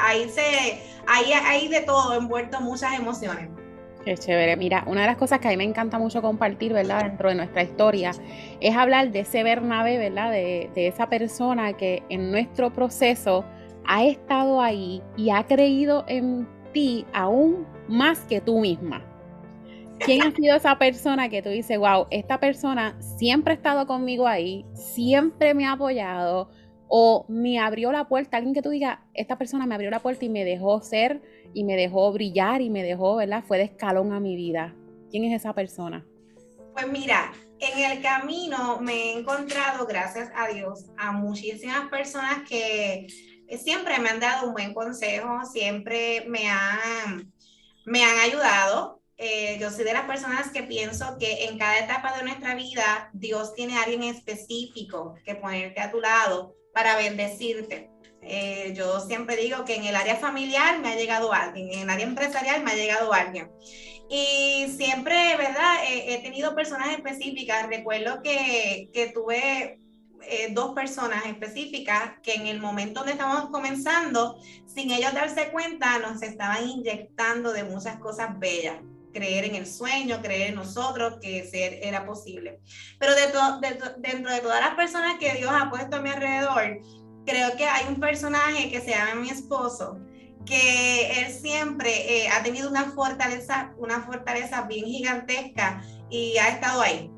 ahí 0.00 0.28
se, 0.28 0.82
ahí 1.06 1.32
hay 1.32 1.68
de 1.68 1.80
todo 1.82 2.14
envuelto 2.14 2.60
muchas 2.60 2.98
emociones. 2.98 3.48
Qué 4.04 4.16
chévere. 4.16 4.56
Mira, 4.56 4.82
una 4.86 5.02
de 5.02 5.06
las 5.06 5.16
cosas 5.16 5.38
que 5.38 5.48
a 5.48 5.50
mí 5.52 5.56
me 5.56 5.64
encanta 5.64 5.98
mucho 5.98 6.20
compartir, 6.22 6.72
¿verdad? 6.72 7.04
Dentro 7.04 7.28
de 7.28 7.36
nuestra 7.36 7.62
historia, 7.62 8.10
es 8.60 8.76
hablar 8.76 9.12
de 9.12 9.20
ese 9.20 9.44
Bernabé, 9.44 9.96
¿verdad? 9.98 10.30
De, 10.32 10.70
de 10.74 10.88
esa 10.88 11.08
persona 11.08 11.74
que 11.74 12.02
en 12.08 12.32
nuestro 12.32 12.72
proceso 12.72 13.44
ha 13.86 14.04
estado 14.04 14.60
ahí 14.60 15.02
y 15.16 15.30
ha 15.30 15.46
creído 15.46 16.04
en 16.08 16.48
ti 16.72 17.06
aún 17.12 17.66
más 17.88 18.20
que 18.20 18.40
tú 18.40 18.60
misma. 18.60 19.11
¿Quién 20.04 20.22
ha 20.22 20.34
sido 20.34 20.56
esa 20.56 20.78
persona 20.78 21.28
que 21.28 21.42
tú 21.42 21.48
dices, 21.48 21.78
wow, 21.78 22.06
esta 22.10 22.40
persona 22.40 22.96
siempre 23.18 23.52
ha 23.52 23.56
estado 23.56 23.86
conmigo 23.86 24.26
ahí, 24.26 24.64
siempre 24.74 25.54
me 25.54 25.66
ha 25.66 25.72
apoyado 25.72 26.50
o 26.88 27.24
me 27.28 27.58
abrió 27.58 27.92
la 27.92 28.08
puerta? 28.08 28.36
Alguien 28.36 28.54
que 28.54 28.62
tú 28.62 28.70
digas, 28.70 28.98
esta 29.14 29.38
persona 29.38 29.66
me 29.66 29.74
abrió 29.74 29.90
la 29.90 30.00
puerta 30.00 30.24
y 30.24 30.28
me 30.28 30.44
dejó 30.44 30.80
ser 30.82 31.22
y 31.54 31.64
me 31.64 31.76
dejó 31.76 32.12
brillar 32.12 32.60
y 32.62 32.70
me 32.70 32.82
dejó, 32.82 33.16
¿verdad? 33.16 33.44
Fue 33.46 33.58
de 33.58 33.64
escalón 33.64 34.12
a 34.12 34.20
mi 34.20 34.36
vida. 34.36 34.74
¿Quién 35.10 35.24
es 35.24 35.40
esa 35.40 35.52
persona? 35.52 36.04
Pues 36.72 36.88
mira, 36.88 37.32
en 37.60 37.92
el 37.92 38.02
camino 38.02 38.80
me 38.80 38.94
he 38.94 39.18
encontrado, 39.18 39.86
gracias 39.86 40.30
a 40.34 40.48
Dios, 40.48 40.86
a 40.96 41.12
muchísimas 41.12 41.88
personas 41.90 42.48
que 42.48 43.06
siempre 43.58 43.98
me 43.98 44.08
han 44.08 44.20
dado 44.20 44.48
un 44.48 44.54
buen 44.54 44.72
consejo, 44.72 45.44
siempre 45.44 46.24
me 46.26 46.48
han, 46.48 47.30
me 47.84 48.02
han 48.02 48.18
ayudado. 48.18 49.01
Eh, 49.16 49.58
yo 49.60 49.70
soy 49.70 49.84
de 49.84 49.92
las 49.92 50.04
personas 50.04 50.50
que 50.50 50.62
pienso 50.62 51.16
que 51.18 51.44
en 51.44 51.58
cada 51.58 51.78
etapa 51.78 52.16
de 52.16 52.24
nuestra 52.24 52.54
vida 52.54 53.10
Dios 53.12 53.54
tiene 53.54 53.76
a 53.76 53.82
alguien 53.82 54.02
específico 54.02 55.14
que 55.24 55.34
ponerte 55.34 55.80
a 55.80 55.90
tu 55.90 56.00
lado 56.00 56.54
para 56.74 56.96
bendecirte. 56.96 57.90
Eh, 58.22 58.72
yo 58.76 59.00
siempre 59.00 59.36
digo 59.36 59.64
que 59.64 59.76
en 59.76 59.84
el 59.84 59.96
área 59.96 60.16
familiar 60.16 60.78
me 60.80 60.92
ha 60.92 60.96
llegado 60.96 61.32
alguien, 61.32 61.72
en 61.72 61.80
el 61.80 61.90
área 61.90 62.06
empresarial 62.06 62.62
me 62.62 62.72
ha 62.72 62.76
llegado 62.76 63.12
alguien. 63.12 63.50
Y 64.08 64.66
siempre, 64.76 65.36
¿verdad? 65.36 65.76
he 65.88 66.18
tenido 66.18 66.54
personas 66.54 66.92
específicas. 66.92 67.66
Recuerdo 67.66 68.20
que, 68.22 68.90
que 68.92 69.06
tuve 69.06 69.80
eh, 70.28 70.48
dos 70.52 70.74
personas 70.74 71.26
específicas 71.26 72.12
que 72.22 72.34
en 72.34 72.46
el 72.46 72.60
momento 72.60 73.00
donde 73.00 73.12
estábamos 73.12 73.50
comenzando, 73.50 74.36
sin 74.66 74.90
ellos 74.90 75.12
darse 75.14 75.50
cuenta, 75.50 75.98
nos 75.98 76.22
estaban 76.22 76.68
inyectando 76.68 77.52
de 77.52 77.64
muchas 77.64 77.98
cosas 77.98 78.38
bellas 78.38 78.76
creer 79.12 79.44
en 79.44 79.54
el 79.54 79.66
sueño, 79.66 80.20
creer 80.22 80.48
en 80.48 80.56
nosotros, 80.56 81.18
que 81.20 81.44
ser 81.48 81.78
era 81.82 82.04
posible. 82.06 82.60
Pero 82.98 83.14
de 83.14 83.22
dentro 83.98 84.32
de 84.32 84.40
todas 84.40 84.60
las 84.60 84.74
personas 84.74 85.18
que 85.18 85.34
Dios 85.34 85.50
ha 85.52 85.70
puesto 85.70 85.96
a 85.96 86.00
mi 86.00 86.10
alrededor, 86.10 86.80
creo 87.26 87.56
que 87.56 87.66
hay 87.66 87.86
un 87.88 88.00
personaje 88.00 88.70
que 88.70 88.80
se 88.80 88.90
llama 88.90 89.16
mi 89.16 89.30
esposo, 89.30 89.98
que 90.46 91.20
él 91.20 91.32
siempre 91.32 92.24
eh, 92.24 92.28
ha 92.28 92.42
tenido 92.42 92.68
una 92.68 92.90
fortaleza, 92.92 93.74
una 93.78 94.00
fortaleza 94.00 94.62
bien 94.62 94.86
gigantesca 94.86 95.82
y 96.10 96.36
ha 96.38 96.48
estado 96.48 96.80
ahí. 96.80 97.11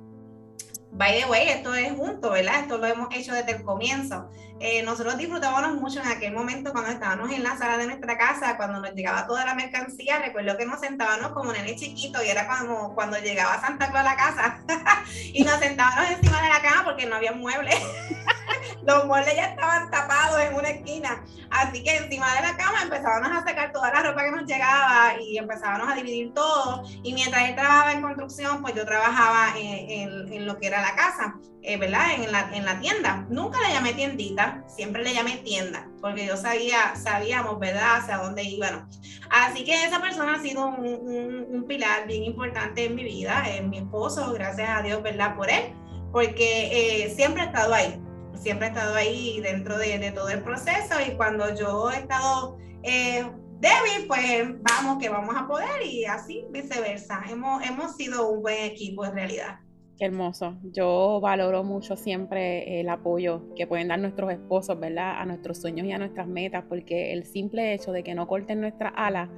By 0.95 1.21
the 1.21 1.27
way, 1.29 1.49
esto 1.49 1.75
es 1.75 1.93
junto, 1.93 2.31
¿verdad? 2.31 2.61
Esto 2.61 2.79
lo 2.79 2.87
hemos 2.87 3.09
hecho 3.15 3.35
desde 3.35 3.53
el 3.53 3.63
comienzo. 3.63 4.29
Eh, 4.61 4.83
nosotros 4.83 5.19
disfrutábamos 5.19 5.81
mucho 5.81 6.01
en 6.01 6.07
aquel 6.07 6.33
momento 6.33 6.73
cuando 6.73 6.91
estábamos 6.91 7.31
en 7.33 7.43
la 7.43 7.59
sala 7.59 7.77
de 7.77 7.87
nuestra 7.87 8.17
casa, 8.17 8.57
cuando 8.57 8.81
nos 8.81 8.95
llegaba 8.95 9.27
toda 9.27 9.45
la 9.45 9.55
mercancía, 9.55 10.21
recuerdo 10.21 10.57
que 10.57 10.65
nos 10.65 10.81
sentábamos 10.81 11.33
como 11.33 11.53
nene 11.53 11.75
chiquito 11.75 12.23
y 12.23 12.29
era 12.29 12.47
como 12.47 12.95
cuando 12.95 13.19
llegaba 13.19 13.61
Santa 13.61 13.91
Claus 13.91 14.07
a 14.07 14.11
la 14.11 14.17
casa 14.17 14.65
y 15.33 15.43
nos 15.43 15.59
sentábamos 15.59 16.11
encima 16.11 16.41
de 16.41 16.49
la 16.49 16.63
cama 16.63 16.85
porque 16.85 17.07
no 17.07 17.17
había 17.17 17.33
muebles. 17.33 17.77
Los 18.83 19.07
muebles 19.07 19.35
ya 19.35 19.47
estaban 19.47 19.91
tapados 19.91 20.41
en 20.41 20.55
una 20.55 20.71
esquina, 20.71 21.25
así 21.51 21.83
que 21.83 21.97
encima 21.97 22.35
de 22.35 22.43
la 22.43 22.57
cama 22.57 22.83
empezábamos 22.83 23.31
a 23.31 23.45
sacar 23.45 23.73
toda 23.73 23.93
la 23.93 24.03
ropa 24.03 24.25
que 24.25 24.31
nos 24.31 24.47
llegaba 24.47 25.15
y 25.21 25.39
empezábamos 25.39 25.91
a 25.91 25.95
dividir 25.95 26.33
todo. 26.35 26.83
Y 27.03 27.13
mientras 27.15 27.49
él 27.49 27.55
trabajaba 27.55 27.93
en 27.93 28.03
construcción, 28.03 28.63
pues 28.63 28.75
yo 28.75 28.85
trabajaba 28.85 29.55
en, 29.57 30.47
lo 30.47 30.59
que 30.59 30.67
era 30.67 30.83
la 30.83 30.95
casa, 30.95 31.37
eh, 31.63 31.79
¿verdad? 31.79 32.15
En 32.17 32.31
la, 32.31 32.51
en 32.53 32.65
la 32.65 32.79
tienda. 32.81 33.27
Nunca 33.31 33.61
le 33.61 33.73
llamé 33.73 33.95
tiendita, 33.95 34.63
siempre 34.67 35.03
le 35.03 35.15
llamé 35.15 35.39
tienda, 35.39 35.89
porque 36.01 36.27
yo 36.27 36.37
sabía, 36.37 36.95
sabíamos, 36.97 37.59
¿verdad?, 37.59 37.99
hacia 37.99 38.19
dónde 38.19 38.43
íbamos. 38.43 38.99
Así 39.31 39.65
que 39.65 39.85
esa 39.85 40.01
persona 40.01 40.35
ha 40.35 40.43
sido 40.43 40.67
un, 40.67 41.47
un, 41.51 41.65
pilar 41.67 42.07
bien 42.07 42.25
importante 42.25 42.85
en 42.85 42.95
mi 42.95 43.05
vida, 43.05 43.45
en 43.47 43.71
mi 43.71 43.79
esposo, 43.79 44.33
gracias 44.33 44.69
a 44.69 44.83
Dios, 44.83 45.03
¿verdad?, 45.03 45.35
por 45.35 45.51
él, 45.51 45.73
porque 46.13 47.07
eh, 47.07 47.15
siempre 47.15 47.43
ha 47.43 47.47
estado 47.47 47.73
ahí 47.73 48.04
siempre 48.37 48.67
he 48.67 48.71
estado 48.71 48.95
ahí 48.95 49.41
dentro 49.41 49.79
de, 49.79 50.13
todo 50.13 50.29
el 50.29 50.43
proceso 50.43 50.95
y 51.07 51.17
cuando 51.17 51.55
yo 51.55 51.91
he 51.91 51.99
estado 51.99 52.59
eh, 52.83 53.25
débil, 53.61 54.07
pues 54.07 54.63
vamos 54.63 55.03
que 55.03 55.09
vamos 55.09 55.35
a 55.37 55.47
poder 55.47 55.83
y 55.83 56.05
así 56.05 56.45
viceversa. 56.51 57.23
Hemos, 57.31 57.65
hemos 57.65 57.97
sido 57.97 58.31
un 58.31 58.43
buen 58.43 58.65
equipo 58.65 59.05
en 59.05 59.15
realidad. 59.15 59.61
Qué 59.97 60.07
hermoso. 60.07 60.59
Yo 60.73 61.21
valoro 61.23 61.63
mucho 61.63 61.97
siempre 61.97 62.81
el 62.81 62.89
apoyo 62.89 63.55
que 63.55 63.67
pueden 63.67 63.89
dar 63.89 64.01
nuestros 64.01 64.33
esposos, 64.33 64.79
¿verdad? 64.79 65.21
A 65.21 65.25
nuestros 65.25 65.61
sueños 65.61 65.87
y 65.87 65.93
a 65.93 65.99
nuestras 65.99 66.27
metas, 66.27 66.65
porque 66.69 67.13
el 67.13 67.25
simple 67.25 67.75
hecho 67.75 67.93
de 67.93 68.03
que 68.03 68.15
no 68.15 68.27
corten 68.27 68.61
nuestra 68.61 68.89
ala 68.89 69.31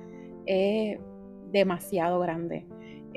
es 0.46 0.98
demasiado 1.52 2.20
grande. 2.20 2.66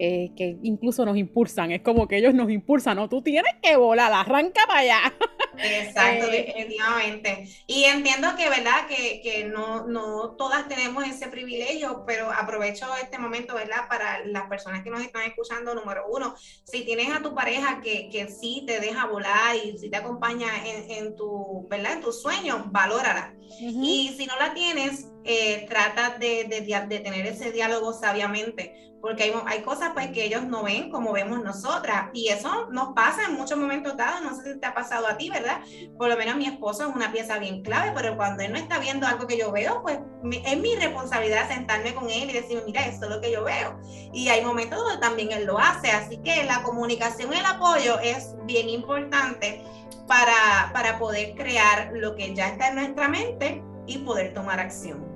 Eh, 0.01 0.31
que 0.35 0.57
incluso 0.63 1.05
nos 1.05 1.17
impulsan. 1.17 1.71
Es 1.71 1.81
como 1.81 2.07
que 2.07 2.17
ellos 2.17 2.33
nos 2.33 2.49
impulsan, 2.49 2.95
¿no? 2.95 3.09
Tú 3.09 3.21
tienes 3.21 3.53
que 3.61 3.75
volar, 3.75 4.13
arranca 4.13 4.61
para 4.67 4.79
allá. 4.79 4.99
Exacto, 5.61 6.27
eh, 6.27 6.45
definitivamente. 6.45 7.47
Y 7.67 7.83
entiendo 7.85 8.35
que, 8.35 8.49
¿verdad? 8.49 8.87
Que, 8.87 9.21
que, 9.21 9.45
no, 9.45 9.85
no 9.87 10.35
todas 10.37 10.67
tenemos 10.67 11.05
ese 11.05 11.27
privilegio, 11.27 12.03
pero 12.05 12.31
aprovecho 12.31 12.87
este 12.95 13.17
momento, 13.17 13.55
¿verdad? 13.55 13.87
Para 13.87 14.25
las 14.25 14.47
personas 14.47 14.83
que 14.83 14.89
nos 14.89 15.01
están 15.01 15.23
escuchando, 15.23 15.75
número 15.75 16.05
uno, 16.07 16.35
si 16.37 16.83
tienes 16.83 17.13
a 17.15 17.21
tu 17.21 17.33
pareja 17.35 17.81
que, 17.81 18.09
que 18.09 18.29
sí 18.29 18.63
te 18.65 18.79
deja 18.79 19.05
volar 19.05 19.55
y 19.55 19.77
si 19.77 19.89
te 19.89 19.97
acompaña 19.97 20.47
en, 20.65 20.89
en 20.91 21.15
tu, 21.15 21.67
¿verdad? 21.69 21.93
En 21.93 22.01
tus 22.01 22.21
sueños, 22.21 22.71
valórala. 22.71 23.38
Y 23.57 24.13
si 24.15 24.25
no 24.25 24.37
la 24.37 24.53
tienes, 24.53 25.07
eh, 25.23 25.65
trata 25.69 26.17
de, 26.17 26.45
de, 26.45 26.61
de, 26.61 26.99
tener 26.99 27.25
ese 27.25 27.51
diálogo 27.51 27.93
sabiamente, 27.93 28.93
porque 29.01 29.23
hay, 29.23 29.33
hay, 29.45 29.61
cosas 29.61 29.91
pues 29.93 30.11
que 30.11 30.25
ellos 30.25 30.43
no 30.43 30.63
ven 30.63 30.89
como 30.89 31.13
vemos 31.13 31.43
nosotras, 31.43 32.09
y 32.13 32.29
eso 32.29 32.67
nos 32.71 32.93
pasa 32.93 33.25
en 33.25 33.33
muchos 33.33 33.57
momentos 33.57 33.97
dados, 33.97 34.21
no 34.21 34.35
sé 34.35 34.53
si 34.53 34.59
te 34.59 34.67
ha 34.67 34.73
pasado 34.73 35.07
a 35.07 35.17
ti, 35.17 35.29
¿verdad? 35.29 35.61
Por 35.97 36.09
lo 36.09 36.17
menos 36.17 36.35
mi 36.35 36.45
esposo 36.45 36.87
es 36.87 36.95
una 36.95 37.11
pieza 37.11 37.39
bien 37.39 37.63
clave, 37.63 37.91
pero 37.95 38.15
cuando 38.15 38.43
él 38.43 38.51
no 38.51 38.57
está 38.57 38.79
viendo 38.79 39.07
algo 39.07 39.25
que 39.25 39.37
yo 39.37 39.51
veo, 39.51 39.81
pues 39.81 39.99
es 40.45 40.57
mi 40.57 40.75
responsabilidad 40.75 41.47
sentarme 41.47 41.93
con 41.95 42.09
él 42.09 42.29
y 42.29 42.33
decirme, 42.33 42.63
mira, 42.65 42.85
esto 42.85 43.05
es 43.05 43.11
lo 43.11 43.21
que 43.21 43.31
yo 43.31 43.43
veo. 43.43 43.79
Y 44.13 44.27
hay 44.29 44.43
momentos 44.43 44.79
donde 44.79 44.99
también 44.99 45.31
él 45.31 45.45
lo 45.45 45.57
hace, 45.57 45.91
así 45.91 46.17
que 46.23 46.43
la 46.43 46.61
comunicación 46.63 47.33
y 47.33 47.37
el 47.37 47.45
apoyo 47.45 47.99
es 47.99 48.35
bien 48.45 48.69
importante 48.69 49.63
para, 50.07 50.71
para 50.73 50.99
poder 50.99 51.35
crear 51.35 51.91
lo 51.93 52.15
que 52.15 52.33
ya 52.33 52.49
está 52.49 52.69
en 52.69 52.75
nuestra 52.75 53.07
mente 53.07 53.63
y 53.85 53.99
poder 53.99 54.33
tomar 54.33 54.59
acción. 54.59 55.09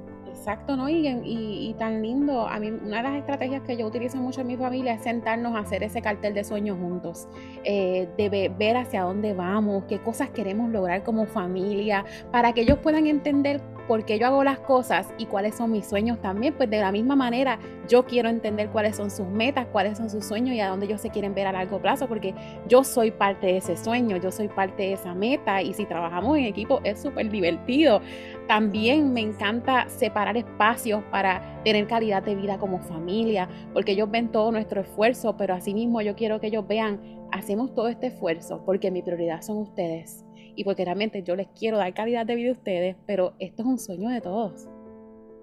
Exacto, 0.44 0.75
¿no? 0.75 0.89
Y, 0.89 1.74
tan 1.80 2.01
lindo. 2.01 2.48
A 2.48 2.60
mí, 2.60 2.70
una 2.70 2.98
de 2.98 3.03
las 3.03 3.15
estrategias 3.15 3.62
que 3.62 3.77
yo 3.77 3.88
utilizo 3.88 4.18
mucho 4.18 4.42
en 4.42 4.48
mi 4.48 4.58
familia 4.58 4.94
es 4.94 5.03
sentarnos 5.03 5.56
a 5.56 5.60
hacer 5.60 5.84
ese 5.84 6.01
cartel 6.01 6.34
de 6.34 6.44
sueños 6.44 6.77
juntos, 6.77 7.30
eh, 7.63 8.10
de 8.18 8.50
ver 8.50 8.75
hacia 8.75 9.03
dónde 9.03 9.34
vamos, 9.34 9.86
qué 9.88 10.01
cosas 10.01 10.32
queremos 10.32 10.70
lograr 10.70 11.03
como 11.03 11.27
familia, 11.27 12.03
para 12.32 12.51
que 12.51 12.62
ellos 12.62 12.80
puedan 12.80 13.08
entender 13.08 13.62
por 13.88 14.06
qué 14.06 14.20
yo 14.20 14.28
hago 14.28 14.44
las 14.44 14.60
cosas 14.60 15.13
y 15.18 15.25
cuáles 15.25 15.56
son 15.56 15.72
mis 15.72 15.86
sueños 15.86 16.20
también. 16.22 16.54
Pues 16.54 16.70
de 16.70 16.80
la 16.80 16.92
misma 16.92 17.16
manera, 17.16 17.60
yo 17.88 18.06
quiero 18.06 18.30
entender 18.30 18.70
cuáles 18.70 18.96
son 18.96 19.12
sus 19.12 19.28
metas, 19.28 19.68
cuáles 19.72 19.98
son 19.98 20.10
sus 20.10 20.25
sueños 20.25 20.56
y 20.56 20.60
a 20.60 20.70
dónde 20.70 20.86
ellos 20.86 21.02
se 21.02 21.10
quieren 21.10 21.34
ver 21.34 21.48
a 21.48 21.52
largo 21.52 21.80
plazo, 21.80 22.08
porque 22.08 22.34
yo 22.68 22.84
soy 22.84 23.12
parte 23.12 23.48
de 23.48 23.58
ese 23.58 23.78
sueño, 23.78 24.18
yo 24.18 24.32
soy 24.32 24.48
parte 24.48 24.84
de 24.84 24.94
esa 24.94 25.13
meta 25.13 25.62
y 25.62 25.74
si 25.74 25.86
trabajamos 25.86 26.38
en 26.38 26.46
equipo 26.46 26.80
es 26.84 27.02
súper 27.02 27.30
divertido. 27.30 28.02
También 28.48 29.13
me 29.13 29.22
encanta 29.22 29.88
separar 29.90 30.38
espacios 30.38 31.04
para 31.12 31.62
tener 31.63 31.88
calidad 31.88 32.24
de 32.24 32.36
vida 32.36 32.58
como 32.58 32.80
familia, 32.80 33.48
porque 33.74 33.94
ellos 33.94 34.10
ven 34.10 34.30
todo 34.30 34.52
nuestro 34.52 34.82
esfuerzo, 34.82 35.38
pero 35.38 35.54
asimismo 35.54 36.02
yo 36.02 36.16
quiero 36.16 36.40
que 36.40 36.48
ellos 36.48 36.68
vean, 36.68 37.00
hacemos 37.32 37.74
todo 37.74 37.88
este 37.88 38.08
esfuerzo 38.08 38.62
porque 38.63 38.92
mi 38.92 39.02
prioridad 39.02 39.42
son 39.42 39.58
ustedes 39.58 40.23
y 40.55 40.63
porque 40.63 40.86
realmente 40.86 41.24
yo 41.24 41.36
les 41.36 41.48
quiero 41.57 41.77
dar 41.77 41.93
calidad 41.93 42.25
de 42.25 42.36
vida 42.36 42.50
a 42.50 42.53
ustedes, 42.53 42.95
pero 43.05 43.36
esto 43.39 43.63
es 43.63 43.67
un 43.67 43.79
sueño 43.79 44.10
de 44.10 44.22
todos. 44.22 44.67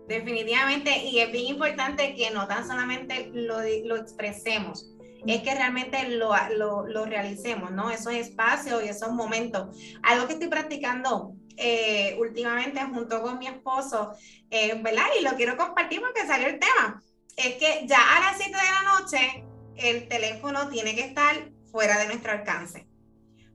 Definitivamente, 0.08 1.04
y 1.04 1.20
es 1.20 1.30
bien 1.30 1.46
importante 1.46 2.14
que 2.14 2.30
no 2.30 2.48
tan 2.48 2.66
solamente 2.66 3.30
lo, 3.32 3.60
lo 3.84 3.96
expresemos, 3.96 4.90
es 5.26 5.42
que 5.42 5.54
realmente 5.54 6.08
lo, 6.08 6.32
lo, 6.56 6.86
lo, 6.86 7.04
realicemos, 7.04 7.70
¿no? 7.70 7.90
Esos 7.90 8.14
espacios 8.14 8.82
y 8.82 8.88
esos 8.88 9.12
momentos. 9.12 9.76
Algo 10.02 10.26
que 10.26 10.32
estoy 10.32 10.48
practicando 10.48 11.34
eh, 11.56 12.16
últimamente 12.18 12.80
junto 12.92 13.22
con 13.22 13.38
mi 13.38 13.46
esposo, 13.46 14.12
eh, 14.50 14.80
¿verdad? 14.82 15.04
Y 15.20 15.22
lo 15.22 15.32
quiero 15.36 15.56
compartir 15.56 16.00
porque 16.00 16.26
salió 16.26 16.48
el 16.48 16.58
tema. 16.58 17.02
Es 17.36 17.54
que 17.56 17.86
ya 17.86 17.98
a 18.16 18.20
las 18.20 18.38
7 18.38 18.50
de 18.50 18.56
la 18.56 18.98
noche 18.98 19.44
el 19.76 20.08
teléfono 20.08 20.68
tiene 20.70 20.94
que 20.94 21.02
estar 21.02 21.50
fuera 21.70 21.98
de 21.98 22.06
nuestro 22.06 22.32
alcance 22.32 22.89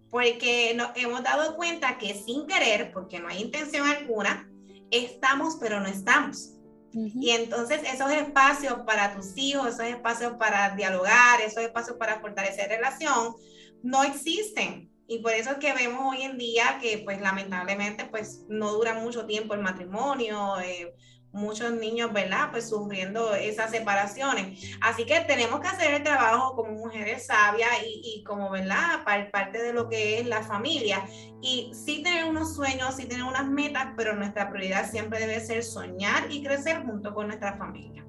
porque 0.10 0.74
nos 0.76 0.92
hemos 0.96 1.24
dado 1.24 1.56
cuenta 1.56 1.98
que 1.98 2.14
sin 2.14 2.48
querer, 2.48 2.92
porque 2.94 3.20
no 3.20 3.28
hay 3.28 3.42
intención 3.42 3.88
alguna, 3.88 4.50
estamos 4.92 5.58
pero 5.60 5.80
no 5.80 5.88
estamos. 5.88 6.52
Y 6.96 7.32
entonces 7.32 7.82
esos 7.94 8.10
espacios 8.12 8.80
para 8.86 9.14
tus 9.14 9.34
hijos, 9.36 9.68
esos 9.68 9.86
espacios 9.88 10.34
para 10.40 10.76
dialogar, 10.78 11.42
esos 11.42 11.62
espacios 11.64 11.98
para 11.98 12.22
fortalecer 12.22 12.70
relación, 12.70 13.36
no 13.84 14.04
existen. 14.04 14.90
Y 15.08 15.20
por 15.20 15.34
eso 15.34 15.52
es 15.52 15.58
que 15.58 15.74
vemos 15.74 16.14
hoy 16.14 16.24
en 16.24 16.38
día 16.38 16.80
que 16.82 17.00
pues 17.00 17.20
lamentablemente 17.20 18.06
pues 18.06 18.46
no 18.48 18.72
dura 18.72 18.94
mucho 18.94 19.26
tiempo 19.26 19.54
el 19.54 19.60
matrimonio, 19.60 20.60
eh, 20.62 20.96
muchos 21.36 21.74
niños, 21.74 22.12
¿verdad? 22.14 22.50
Pues 22.52 22.70
sufriendo 22.70 23.36
esas 23.36 23.70
separaciones. 23.72 24.78
Así 24.82 25.06
que 25.06 25.20
tenemos 25.22 25.60
que 25.60 25.68
hacer 25.68 25.94
el 25.94 26.04
trabajo 26.04 26.56
como 26.56 26.72
mujeres 26.72 27.28
sabias 27.28 27.70
y, 27.84 28.24
como, 28.24 28.50
¿verdad? 28.50 29.04
parte 29.32 29.62
de 29.62 29.74
lo 29.74 29.90
que 29.90 30.20
es 30.20 30.26
la 30.26 30.42
familia. 30.42 31.06
Y 31.42 31.72
sí 31.74 32.02
tener 32.02 32.26
unos 32.26 32.56
sueños, 32.56 32.96
sí 32.96 33.06
tener 33.06 33.24
unas 33.24 33.48
metas, 33.48 33.90
pero 33.98 34.16
nuestra 34.16 34.50
prioridad 34.50 34.90
siempre 34.90 35.20
debe 35.20 35.40
ser 35.42 35.64
soñar 35.64 36.32
y 36.32 36.44
crecer 36.44 36.84
junto 36.84 37.14
con 37.14 37.28
nuestra 37.28 37.54
familia. 37.58 38.06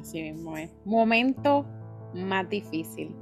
Así 0.00 0.22
mismo 0.22 0.56
es. 0.56 0.70
Momento 0.84 1.66
más 2.14 2.48
difícil. 2.48 3.14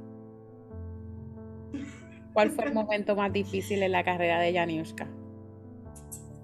¿Cuál 2.33 2.49
fue 2.51 2.65
el 2.65 2.73
momento 2.73 3.15
más 3.15 3.31
difícil 3.31 3.83
en 3.83 3.91
la 3.91 4.03
carrera 4.03 4.39
de 4.39 4.53
Janiushka? 4.53 5.07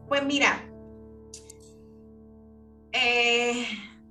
Pues 0.07 0.23
mira, 0.23 0.68
eh, 2.91 3.65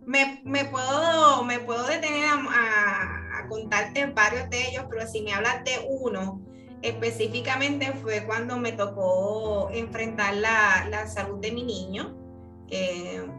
me, 0.05 0.65
puedo, 0.67 1.45
me 1.45 1.61
puedo 1.61 1.87
detener 1.87 2.27
a, 2.27 3.47
contarte 3.49 4.05
varios 4.07 4.51
de 4.51 4.69
ellos, 4.69 4.85
pero 4.91 5.07
si 5.07 5.23
me 5.23 5.33
hablas 5.33 5.65
de 5.65 5.87
uno, 5.89 6.43
específicamente 6.83 7.93
fue 8.03 8.27
cuando 8.27 8.59
me 8.59 8.73
tocó 8.73 9.71
enfrentar 9.73 10.35
la, 10.35 10.87
la 10.91 11.07
salud 11.07 11.39
de 11.39 11.53
mi 11.53 11.65
niño. 11.65 12.15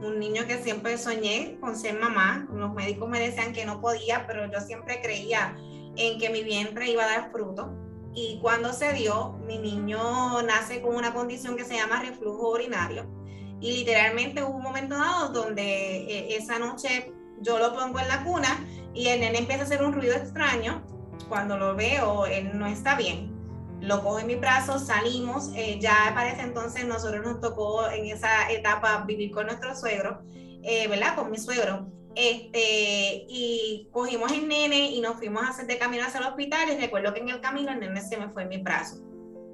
Un 0.01 0.17
niño 0.17 0.48
que 0.48 0.58
siempre 0.58 0.98
soñé 0.98 1.58
con 1.60 1.75
ser 1.75 2.00
mamá. 2.00 2.48
Los 2.51 2.74
médicos 2.74 3.08
me 3.08 3.19
decían 3.19 3.53
que 3.53 3.65
no 3.65 3.81
podía, 3.81 4.25
pero 4.25 4.51
yo 4.51 4.60
siempre 4.62 5.00
creía 5.01 5.55
en 5.96 6.17
que 6.17 6.31
mi 6.31 6.43
vientre 6.43 6.89
iba 6.89 7.03
a 7.03 7.08
dar 7.08 7.31
fruto. 7.31 7.72
Y 8.15 8.39
cuando 8.41 8.74
se 8.74 8.93
dio, 8.93 9.34
mi 9.46 9.60
niño 9.60 10.41
nace 10.41 10.81
con 10.81 10.96
una 10.96 11.13
condición 11.13 11.55
que 11.55 11.65
se 11.65 11.75
llama 11.75 12.01
reflujo 12.01 12.50
urinario 12.50 13.18
y 13.62 13.78
literalmente 13.78 14.44
hubo 14.44 14.58
un 14.58 14.63
momento 14.63 14.98
dado 14.98 15.30
donde 15.30 15.62
eh, 15.63 16.36
esa 16.38 16.60
noche 16.60 17.12
yo 17.42 17.58
lo 17.58 17.74
pongo 17.74 18.00
en 18.00 18.08
la 18.08 18.24
cuna 18.24 18.66
y 18.94 19.08
el 19.08 19.20
nene 19.20 19.39
empieza 19.39 19.63
a 19.63 19.66
hacer 19.66 19.84
un 19.84 19.94
ruido 19.94 20.16
extraño. 20.16 20.84
Cuando 21.28 21.58
lo 21.58 21.75
veo, 21.75 22.25
él 22.25 22.58
no 22.58 22.66
está 22.68 22.96
bien. 22.96 23.36
Lo 23.82 24.04
cojo 24.04 24.20
en 24.20 24.28
mi 24.28 24.36
brazo, 24.36 24.80
salimos. 24.80 25.51
Eh, 25.56 25.78
ya 25.80 26.12
para 26.13 26.32
ese 26.32 26.42
entonces 26.42 26.86
nosotros 26.86 27.25
nos 27.25 27.39
tocó 27.39 27.89
en 27.89 28.06
esa 28.06 28.50
etapa 28.51 29.04
vivir 29.06 29.32
con 29.32 29.46
nuestro 29.46 29.75
suegro. 29.75 30.22
eh, 30.63 30.88
¿verdad? 30.88 31.16
Con 31.16 31.32
mi 31.32 31.38
suegro. 31.38 31.88
Este, 32.16 33.25
y 33.30 33.88
cogimos 33.92 34.32
el 34.32 34.48
nene 34.48 34.92
y 34.92 35.00
nos 35.00 35.18
fuimos 35.18 35.44
a 35.44 35.50
hacer 35.50 35.68
de 35.68 35.78
camino 35.78 36.04
hacia 36.04 36.20
el 36.20 36.25
hospital 36.25 36.70
y 36.70 36.78
recuerdo 36.78 37.13
que 37.13 37.20
en 37.20 37.30
el 37.30 37.39
camino 37.39 37.72
el 37.72 37.80
nene 37.80 38.01
se 38.01 38.18
me 38.18 38.30
fue 38.30 38.44
en 38.44 38.50
mis 38.50 38.63
brazos 38.63 39.00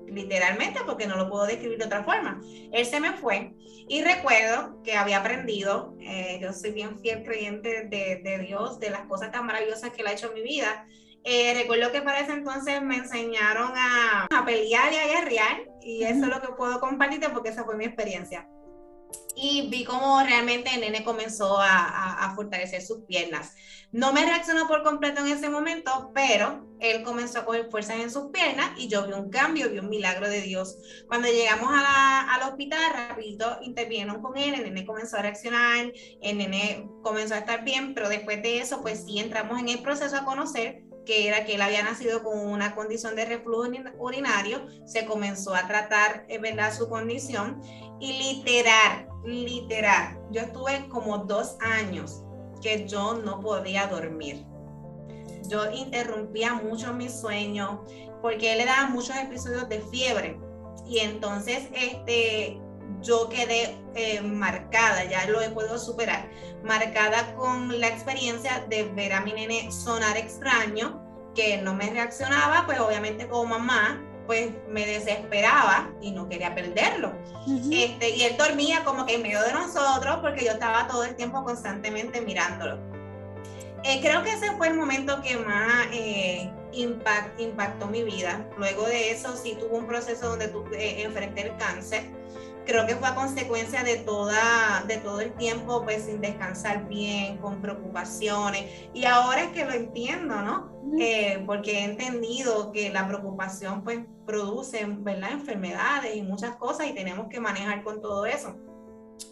literalmente, 0.07 0.79
porque 0.85 1.07
no 1.07 1.15
lo 1.17 1.29
puedo 1.29 1.45
describir 1.45 1.77
de 1.77 1.85
otra 1.85 2.03
forma. 2.03 2.41
Él 2.71 2.85
se 2.85 2.99
me 2.99 3.13
fue 3.13 3.53
y 3.87 4.03
recuerdo 4.03 4.81
que 4.83 4.95
había 4.95 5.17
aprendido, 5.17 5.95
eh, 5.99 6.39
yo 6.41 6.53
soy 6.53 6.71
bien 6.71 6.99
fiel 6.99 7.23
creyente 7.23 7.85
de, 7.85 8.21
de, 8.23 8.39
Dios, 8.39 8.79
de 8.79 8.89
las 8.89 9.01
cosas 9.01 9.31
tan 9.31 9.45
maravillosas 9.45 9.91
que 9.91 10.01
Él 10.01 10.07
ha 10.07 10.13
hecho 10.13 10.27
en 10.27 10.33
mi 10.33 10.41
vida. 10.41 10.87
Eh, 11.23 11.53
recuerdo 11.55 11.91
que 11.91 12.01
para 12.01 12.19
ese 12.19 12.33
entonces 12.33 12.81
me 12.81 12.97
enseñaron 12.97 13.71
a, 13.75 14.27
a 14.31 14.45
pelear 14.45 14.93
y 14.93 14.95
a 14.97 15.07
guerrear 15.07 15.63
y 15.81 16.03
eso 16.03 16.25
es 16.25 16.27
lo 16.27 16.41
que 16.41 16.49
puedo 16.49 16.79
compartirte 16.79 17.29
porque 17.29 17.49
esa 17.49 17.63
fue 17.63 17.75
mi 17.75 17.85
experiencia 17.85 18.47
y 19.35 19.69
vi 19.69 19.83
cómo 19.83 20.21
realmente 20.23 20.73
el 20.73 20.81
nene 20.81 21.03
comenzó 21.03 21.57
a, 21.59 22.33
fortalecer 22.35 22.81
sus 22.81 23.05
piernas. 23.05 23.53
No 23.91 24.11
me 24.11 24.25
reaccionó 24.25 24.67
por 24.67 24.83
completo 24.83 25.21
en 25.21 25.27
ese 25.27 25.49
momento, 25.49 26.11
pero 26.13 26.67
él 26.79 27.03
comenzó 27.03 27.39
a 27.39 27.45
coger 27.45 27.69
fuerzas 27.69 27.97
en 27.97 28.11
sus 28.11 28.31
piernas 28.31 28.71
y 28.77 28.87
yo 28.87 29.07
vi 29.07 29.13
un 29.13 29.29
cambio, 29.29 29.69
vi 29.69 29.79
un 29.79 29.89
milagro 29.89 30.27
de 30.27 30.41
Dios. 30.41 30.77
Cuando 31.07 31.27
llegamos 31.27 31.69
al 31.71 32.49
hospital, 32.49 32.81
rapidito 32.93 33.59
intervinieron 33.61 34.21
con 34.21 34.37
él, 34.37 34.55
el 34.55 34.63
nene 34.63 34.85
comenzó 34.85 35.17
a 35.17 35.21
reaccionar, 35.21 35.91
el 36.21 36.37
nene 36.37 36.87
comenzó 37.03 37.35
a 37.35 37.39
estar 37.39 37.63
bien, 37.63 37.93
pero 37.93 38.09
después 38.09 38.41
de 38.41 38.59
eso, 38.59 38.81
pues 38.81 39.05
sí 39.05 39.19
entramos 39.19 39.59
en 39.59 39.69
el 39.69 39.81
proceso 39.81 40.17
a 40.17 40.25
conocer 40.25 40.84
que 41.05 41.27
era 41.27 41.45
que 41.45 41.55
él 41.55 41.61
había 41.61 41.83
nacido 41.83 42.23
con 42.23 42.39
una 42.39 42.75
condición 42.75 43.15
de 43.15 43.25
reflujo 43.25 43.69
urinario, 43.99 44.65
se 44.85 45.05
comenzó 45.05 45.53
a 45.55 45.67
tratar, 45.67 46.25
eh, 46.27 46.39
¿verdad?, 46.39 46.73
su 46.73 46.89
condición 46.89 47.61
y 47.99 48.13
literal, 48.13 49.07
literal, 49.23 50.19
yo 50.31 50.41
estuve 50.41 50.87
como 50.89 51.19
dos 51.19 51.57
años 51.61 52.23
que 52.61 52.87
yo 52.87 53.13
no 53.13 53.39
podía 53.39 53.87
dormir. 53.87 54.45
Yo 55.47 55.71
interrumpía 55.71 56.55
mucho 56.55 56.93
mi 56.93 57.09
sueño 57.09 57.85
porque 58.21 58.53
él 58.53 58.57
le 58.59 58.65
daba 58.65 58.87
muchos 58.87 59.15
episodios 59.15 59.69
de 59.69 59.79
fiebre. 59.81 60.39
Y 60.87 60.99
entonces 60.99 61.67
este, 61.73 62.59
yo 63.05 63.29
quedé 63.29 63.77
eh, 63.93 64.21
marcada, 64.21 65.05
ya 65.05 65.25
lo 65.27 65.41
he 65.41 65.49
podido 65.49 65.77
superar, 65.77 66.29
marcada 66.63 67.35
con 67.35 67.79
la 67.79 67.87
experiencia 67.87 68.65
de 68.67 68.83
ver 68.83 69.13
a 69.13 69.21
mi 69.21 69.33
nene 69.33 69.71
sonar 69.71 70.17
extraño, 70.17 71.01
que 71.35 71.57
no 71.57 71.73
me 71.73 71.89
reaccionaba, 71.89 72.65
pues 72.65 72.79
obviamente 72.79 73.27
como 73.27 73.45
mamá 73.45 74.01
pues 74.25 74.49
me 74.67 74.85
desesperaba 74.87 75.91
y 76.01 76.11
no 76.11 76.27
quería 76.27 76.55
perderlo. 76.55 77.13
este, 77.71 78.09
y 78.09 78.23
él 78.23 78.35
dormía 78.37 78.83
como 78.83 79.05
que 79.05 79.15
en 79.15 79.21
medio 79.21 79.41
de 79.41 79.53
nosotros 79.53 80.17
porque 80.21 80.45
yo 80.45 80.51
estaba 80.51 80.87
todo 80.87 81.03
el 81.03 81.15
tiempo 81.15 81.43
constantemente 81.43 82.21
mirándolo. 82.21 82.79
Eh, 83.83 83.99
creo 84.01 84.23
que 84.23 84.33
ese 84.33 84.51
fue 84.57 84.69
el 84.69 84.73
momento 84.73 85.21
que 85.21 85.37
más 85.37 85.87
eh, 85.93 86.51
impactó 86.73 87.85
mi 87.85 88.03
vida. 88.03 88.49
Luego 88.57 88.87
de 88.87 89.11
eso 89.11 89.37
sí 89.37 89.55
tuvo 89.59 89.77
un 89.77 89.85
proceso 89.85 90.29
donde 90.29 90.47
tuve, 90.47 90.75
eh, 90.75 91.03
enfrenté 91.03 91.49
el 91.49 91.57
cáncer 91.57 92.09
creo 92.65 92.85
que 92.85 92.95
fue 92.95 93.07
a 93.07 93.15
consecuencia 93.15 93.83
de, 93.83 93.97
toda, 93.97 94.83
de 94.87 94.97
todo 94.97 95.21
el 95.21 95.33
tiempo, 95.33 95.83
pues 95.83 96.05
sin 96.05 96.21
descansar 96.21 96.87
bien, 96.87 97.37
con 97.37 97.61
preocupaciones. 97.61 98.65
Y 98.93 99.05
ahora 99.05 99.43
es 99.43 99.51
que 99.51 99.65
lo 99.65 99.71
entiendo, 99.71 100.41
¿no? 100.41 100.75
Eh, 100.99 101.43
porque 101.45 101.79
he 101.79 101.83
entendido 101.83 102.71
que 102.71 102.89
la 102.89 103.07
preocupación, 103.07 103.83
pues, 103.83 103.99
produce, 104.25 104.85
¿verdad? 104.87 105.31
Enfermedades 105.31 106.15
y 106.15 106.21
muchas 106.21 106.55
cosas 106.55 106.87
y 106.87 106.93
tenemos 106.93 107.27
que 107.29 107.39
manejar 107.39 107.83
con 107.83 108.01
todo 108.01 108.25
eso. 108.25 108.55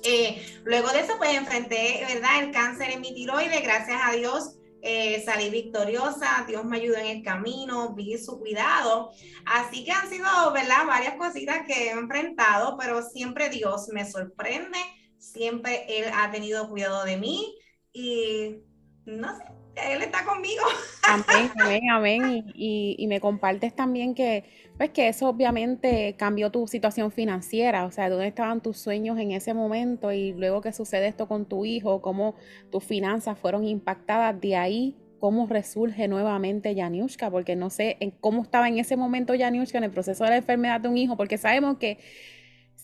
Eh, 0.03 0.41
luego 0.63 0.89
de 0.89 1.01
eso, 1.01 1.13
pues, 1.17 1.33
enfrenté, 1.35 2.05
¿verdad? 2.07 2.43
El 2.43 2.51
cáncer 2.51 2.91
en 2.91 3.01
mi 3.01 3.13
tiroides, 3.13 3.63
gracias 3.63 3.99
a 4.03 4.13
Dios 4.13 4.57
eh, 4.85 5.23
salí 5.23 5.49
victoriosa, 5.49 6.43
Dios 6.45 6.65
me 6.65 6.75
ayudó 6.75 6.97
en 6.97 7.05
el 7.05 7.23
camino, 7.23 7.93
vi 7.95 8.17
su 8.17 8.37
cuidado. 8.37 9.11
Así 9.45 9.85
que 9.85 9.93
han 9.93 10.09
sido, 10.09 10.25
¿verdad? 10.53 10.85
Varias 10.85 11.15
cositas 11.15 11.65
que 11.65 11.87
he 11.87 11.91
enfrentado, 11.91 12.77
pero 12.77 13.01
siempre 13.01 13.49
Dios 13.49 13.87
me 13.93 14.05
sorprende, 14.05 14.77
siempre 15.17 15.85
Él 15.87 16.11
ha 16.13 16.29
tenido 16.31 16.67
cuidado 16.67 17.05
de 17.05 17.15
mí 17.15 17.55
y 17.93 18.57
no 19.05 19.37
sé, 19.37 19.43
Él 19.75 20.01
está 20.01 20.25
conmigo. 20.25 20.63
Amén, 21.03 21.49
amén, 21.61 21.89
amén. 21.89 22.51
Y, 22.53 22.97
y, 22.99 23.07
me 23.07 23.21
compartes 23.21 23.73
también 23.73 24.13
que, 24.13 24.43
pues 24.77 24.89
que 24.89 25.07
eso 25.07 25.29
obviamente 25.29 26.15
cambió 26.17 26.51
tu 26.51 26.67
situación 26.67 27.11
financiera, 27.11 27.85
o 27.85 27.91
sea, 27.91 28.09
dónde 28.09 28.27
estaban 28.27 28.61
tus 28.61 28.77
sueños 28.77 29.19
en 29.19 29.31
ese 29.31 29.53
momento 29.53 30.11
y 30.11 30.33
luego 30.33 30.61
que 30.61 30.73
sucede 30.73 31.07
esto 31.07 31.27
con 31.27 31.45
tu 31.45 31.65
hijo, 31.65 32.01
cómo 32.01 32.35
tus 32.71 32.83
finanzas 32.83 33.37
fueron 33.37 33.65
impactadas 33.65 34.39
de 34.41 34.55
ahí, 34.55 34.97
cómo 35.19 35.47
resurge 35.47 36.07
nuevamente 36.07 36.75
Yaniushka, 36.75 37.29
porque 37.29 37.55
no 37.55 37.69
sé 37.69 37.97
en 37.99 38.11
cómo 38.11 38.41
estaba 38.41 38.67
en 38.67 38.79
ese 38.79 38.97
momento 38.97 39.35
Yaniushka 39.35 39.77
en 39.77 39.85
el 39.85 39.91
proceso 39.91 40.23
de 40.23 40.31
la 40.31 40.37
enfermedad 40.37 40.81
de 40.81 40.89
un 40.89 40.97
hijo, 40.97 41.15
porque 41.15 41.37
sabemos 41.37 41.77
que 41.77 41.99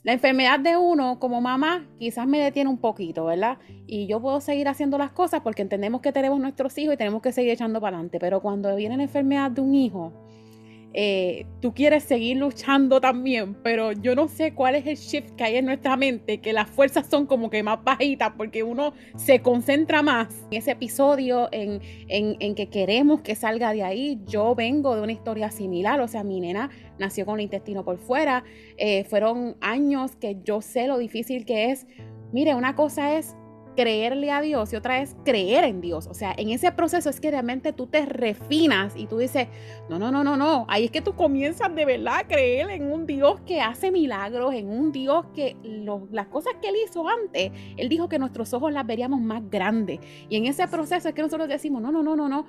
la 0.03 0.13
enfermedad 0.13 0.59
de 0.59 0.77
uno 0.77 1.19
como 1.19 1.41
mamá 1.41 1.85
quizás 1.99 2.25
me 2.25 2.39
detiene 2.39 2.69
un 2.69 2.77
poquito, 2.77 3.25
¿verdad? 3.25 3.57
Y 3.85 4.07
yo 4.07 4.21
puedo 4.21 4.39
seguir 4.39 4.69
haciendo 4.69 4.97
las 4.97 5.11
cosas 5.11 5.41
porque 5.41 5.61
entendemos 5.61 5.99
que 5.99 6.13
tenemos 6.13 6.39
nuestros 6.39 6.77
hijos 6.77 6.93
y 6.93 6.97
tenemos 6.97 7.21
que 7.21 7.33
seguir 7.33 7.51
echando 7.51 7.81
para 7.81 7.97
adelante. 7.97 8.17
Pero 8.19 8.41
cuando 8.41 8.73
viene 8.77 8.95
la 8.95 9.03
enfermedad 9.03 9.51
de 9.51 9.59
un 9.59 9.75
hijo, 9.75 10.13
eh, 10.93 11.45
tú 11.61 11.73
quieres 11.73 12.03
seguir 12.03 12.37
luchando 12.37 12.99
también, 12.99 13.53
pero 13.63 13.91
yo 13.91 14.15
no 14.15 14.27
sé 14.27 14.53
cuál 14.53 14.73
es 14.75 14.87
el 14.87 14.95
shift 14.95 15.35
que 15.35 15.43
hay 15.43 15.57
en 15.57 15.65
nuestra 15.65 15.95
mente, 15.97 16.39
que 16.39 16.51
las 16.51 16.69
fuerzas 16.69 17.07
son 17.09 17.27
como 17.27 17.49
que 17.49 17.61
más 17.61 17.83
bajitas 17.83 18.33
porque 18.35 18.63
uno 18.63 18.93
se 19.15 19.41
concentra 19.41 20.01
más 20.01 20.47
en 20.49 20.57
ese 20.57 20.71
episodio, 20.71 21.47
en, 21.51 21.79
en, 22.07 22.55
que 22.55 22.69
queremos 22.69 23.21
que 23.21 23.35
salga 23.35 23.71
de 23.71 23.83
ahí. 23.83 24.19
Yo 24.25 24.55
vengo 24.55 24.95
de 24.95 25.03
una 25.03 25.11
historia 25.11 25.51
similar, 25.51 26.01
o 26.01 26.07
sea, 26.07 26.23
mi 26.23 26.39
nena 26.39 26.71
nació 26.97 27.25
con 27.25 27.35
el 27.35 27.43
intestino 27.43 27.85
por 27.85 27.99
fuera, 27.99 28.43
eh, 28.77 29.03
fueron 29.03 29.57
años 29.61 30.15
que 30.15 30.37
yo 30.43 30.61
sé 30.61 30.87
lo 30.87 30.97
difícil 30.97 31.45
que 31.45 31.71
es. 31.71 31.85
Mire, 32.31 32.55
una 32.55 32.75
cosa 32.75 33.17
es 33.17 33.35
creerle 33.79 34.29
a 34.29 34.41
Dios 34.41 34.73
y 34.73 34.75
otra 34.75 35.01
es 35.01 35.15
creer 35.23 35.63
en 35.63 35.79
Dios. 35.79 36.07
O 36.07 36.13
sea, 36.13 36.33
en 36.35 36.49
ese 36.49 36.69
proceso 36.73 37.09
es 37.09 37.21
que 37.21 37.31
realmente 37.31 37.71
tú 37.71 37.87
te 37.87 38.05
refinas 38.05 38.93
y 38.97 39.07
tú 39.07 39.19
dices, 39.19 39.47
no, 39.89 39.97
no, 39.97 40.11
no, 40.11 40.21
no, 40.21 40.35
no. 40.35 40.65
Ahí 40.67 40.83
es 40.83 40.91
que 40.91 40.99
tú 40.99 41.15
comienzas 41.15 41.73
de 41.73 41.85
verdad 41.85 42.17
a 42.17 42.27
creer 42.27 42.71
en 42.71 42.91
un 42.91 43.05
Dios 43.05 43.39
que 43.45 43.61
hace 43.61 43.89
milagros, 43.89 44.53
en 44.53 44.67
un 44.69 44.91
Dios 44.91 45.27
que 45.33 45.55
las 46.11 46.27
cosas 46.27 46.55
que 46.61 46.67
él 46.67 46.75
hizo 46.85 47.07
antes, 47.07 47.53
él 47.77 47.87
dijo 47.87 48.09
que 48.09 48.19
nuestros 48.19 48.53
ojos 48.53 48.73
las 48.73 48.85
veríamos 48.85 49.21
más 49.21 49.49
grandes. 49.49 50.01
Y 50.27 50.35
en 50.35 50.45
ese 50.45 50.67
proceso 50.67 51.07
es 51.07 51.15
que 51.15 51.21
nosotros 51.21 51.47
decimos, 51.47 51.81
no, 51.81 51.89
no, 51.89 52.03
no, 52.03 52.17
no, 52.17 52.27
no. 52.27 52.47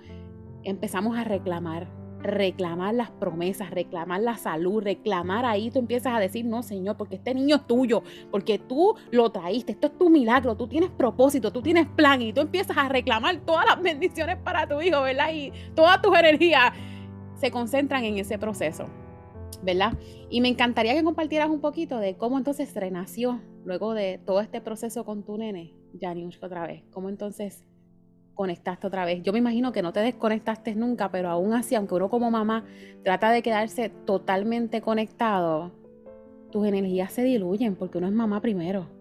Empezamos 0.64 1.16
a 1.16 1.22
reclamar, 1.22 1.86
reclamar 2.22 2.94
las 2.94 3.10
promesas, 3.10 3.70
reclamar 3.70 4.20
la 4.20 4.36
salud, 4.36 4.82
reclamar 4.82 5.44
ahí, 5.44 5.70
tú 5.70 5.78
empiezas 5.78 6.14
a 6.14 6.20
decir, 6.20 6.44
no, 6.44 6.62
Señor, 6.62 6.96
porque 6.96 7.16
este 7.16 7.34
niño 7.34 7.56
es 7.56 7.66
tuyo, 7.66 8.02
porque 8.30 8.58
tú 8.58 8.94
lo 9.10 9.30
traíste, 9.30 9.72
esto 9.72 9.88
es 9.88 9.98
tu 9.98 10.10
milagro, 10.10 10.56
tú 10.56 10.68
tienes 10.68 10.90
propósito, 10.90 11.50
tú 11.52 11.62
tienes 11.62 11.86
plan 11.86 12.22
y 12.22 12.32
tú 12.32 12.40
empiezas 12.40 12.76
a 12.76 12.88
reclamar 12.88 13.40
todas 13.40 13.66
las 13.66 13.82
bendiciones 13.82 14.36
para 14.36 14.68
tu 14.68 14.80
hijo, 14.80 15.02
¿verdad? 15.02 15.32
Y 15.32 15.52
todas 15.74 16.00
tus 16.02 16.16
energías 16.16 16.72
se 17.34 17.50
concentran 17.50 18.04
en 18.04 18.18
ese 18.18 18.38
proceso, 18.38 18.86
¿verdad? 19.62 19.94
Y 20.28 20.40
me 20.40 20.48
encantaría 20.48 20.94
que 20.94 21.02
compartieras 21.02 21.48
un 21.48 21.60
poquito 21.60 21.98
de 21.98 22.16
cómo 22.16 22.38
entonces 22.38 22.74
renació 22.74 23.40
luego 23.64 23.94
de 23.94 24.18
todo 24.18 24.40
este 24.40 24.60
proceso 24.60 25.04
con 25.04 25.24
tu 25.24 25.38
nene, 25.38 25.74
Janiushka 26.00 26.46
otra 26.46 26.66
vez, 26.66 26.84
cómo 26.90 27.08
entonces 27.08 27.64
conectaste 28.34 28.86
otra 28.86 29.04
vez. 29.04 29.22
Yo 29.22 29.32
me 29.32 29.38
imagino 29.38 29.72
que 29.72 29.82
no 29.82 29.92
te 29.92 30.00
desconectaste 30.00 30.74
nunca, 30.74 31.10
pero 31.10 31.28
aún 31.28 31.52
así, 31.52 31.74
aunque 31.74 31.94
uno 31.94 32.08
como 32.08 32.30
mamá 32.30 32.64
trata 33.04 33.30
de 33.30 33.42
quedarse 33.42 33.90
totalmente 34.06 34.80
conectado, 34.80 35.72
tus 36.50 36.66
energías 36.66 37.12
se 37.12 37.22
diluyen 37.22 37.76
porque 37.76 37.98
uno 37.98 38.06
es 38.06 38.12
mamá 38.12 38.40
primero. 38.40 38.99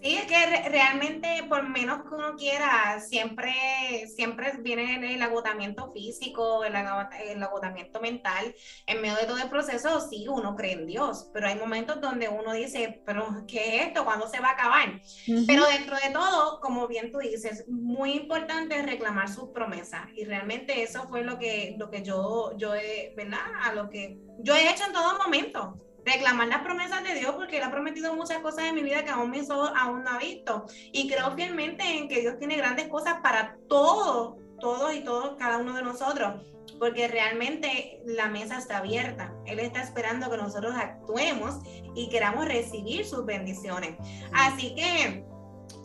Sí, 0.00 0.14
es 0.14 0.26
que 0.26 0.68
realmente 0.68 1.44
por 1.48 1.68
menos 1.68 2.02
que 2.02 2.14
uno 2.14 2.36
quiera, 2.36 3.00
siempre, 3.00 4.06
siempre 4.14 4.52
viene 4.60 5.14
el 5.14 5.22
agotamiento 5.22 5.90
físico, 5.92 6.62
el, 6.64 6.76
agotamiento 6.76 8.00
mental. 8.00 8.54
En 8.86 9.00
medio 9.00 9.16
de 9.16 9.26
todo 9.26 9.38
el 9.38 9.48
proceso, 9.48 10.00
sí, 10.08 10.26
uno 10.28 10.54
cree 10.54 10.74
en 10.74 10.86
Dios, 10.86 11.30
pero 11.32 11.48
hay 11.48 11.56
momentos 11.56 12.00
donde 12.00 12.28
uno 12.28 12.52
dice, 12.52 13.02
pero 13.04 13.44
¿qué 13.48 13.76
es 13.76 13.86
esto? 13.88 14.04
¿Cuándo 14.04 14.28
se 14.28 14.40
va 14.40 14.50
a 14.50 14.52
acabar? 14.52 15.00
Pero 15.46 15.66
dentro 15.66 15.96
de 15.96 16.10
todo, 16.12 16.60
como 16.60 16.86
bien 16.86 17.10
tú 17.10 17.18
dices, 17.18 17.64
muy 17.68 18.12
importante 18.12 18.80
reclamar 18.82 19.28
sus 19.28 19.50
promesas. 19.50 20.02
Y 20.14 20.24
realmente 20.24 20.82
eso 20.82 21.08
fue 21.08 21.24
lo 21.24 21.38
que, 21.38 21.74
lo 21.76 21.90
que 21.90 22.02
yo, 22.02 22.56
yo 22.56 22.74
he, 22.74 23.14
¿verdad? 23.16 23.40
A 23.62 23.74
lo 23.74 23.90
que 23.90 24.18
yo 24.38 24.54
he 24.54 24.70
hecho 24.70 24.84
en 24.84 24.92
todo 24.92 25.18
momento 25.18 25.87
reclamar 26.08 26.48
las 26.48 26.62
promesas 26.62 27.02
de 27.02 27.14
Dios 27.14 27.34
porque 27.36 27.58
Él 27.58 27.62
ha 27.64 27.70
prometido 27.70 28.14
muchas 28.14 28.38
cosas 28.38 28.64
en 28.64 28.74
mi 28.74 28.82
vida 28.82 29.04
que 29.04 29.10
aún 29.10 29.34
ojos 29.50 29.70
aún 29.76 30.04
no 30.04 30.10
ha 30.10 30.18
visto. 30.18 30.66
Y 30.92 31.08
creo 31.08 31.32
fielmente 31.32 31.84
en 31.84 32.08
que 32.08 32.20
Dios 32.20 32.38
tiene 32.38 32.56
grandes 32.56 32.88
cosas 32.88 33.20
para 33.22 33.56
todos, 33.68 34.36
todos 34.60 34.94
y 34.94 35.00
todos, 35.00 35.36
cada 35.38 35.58
uno 35.58 35.74
de 35.74 35.82
nosotros. 35.82 36.42
Porque 36.78 37.08
realmente 37.08 38.00
la 38.04 38.28
mesa 38.28 38.58
está 38.58 38.78
abierta. 38.78 39.32
Él 39.46 39.58
está 39.58 39.82
esperando 39.82 40.30
que 40.30 40.36
nosotros 40.36 40.74
actuemos 40.76 41.60
y 41.94 42.08
queramos 42.08 42.44
recibir 42.46 43.04
sus 43.06 43.24
bendiciones. 43.24 43.96
Así 44.32 44.74
que 44.74 45.24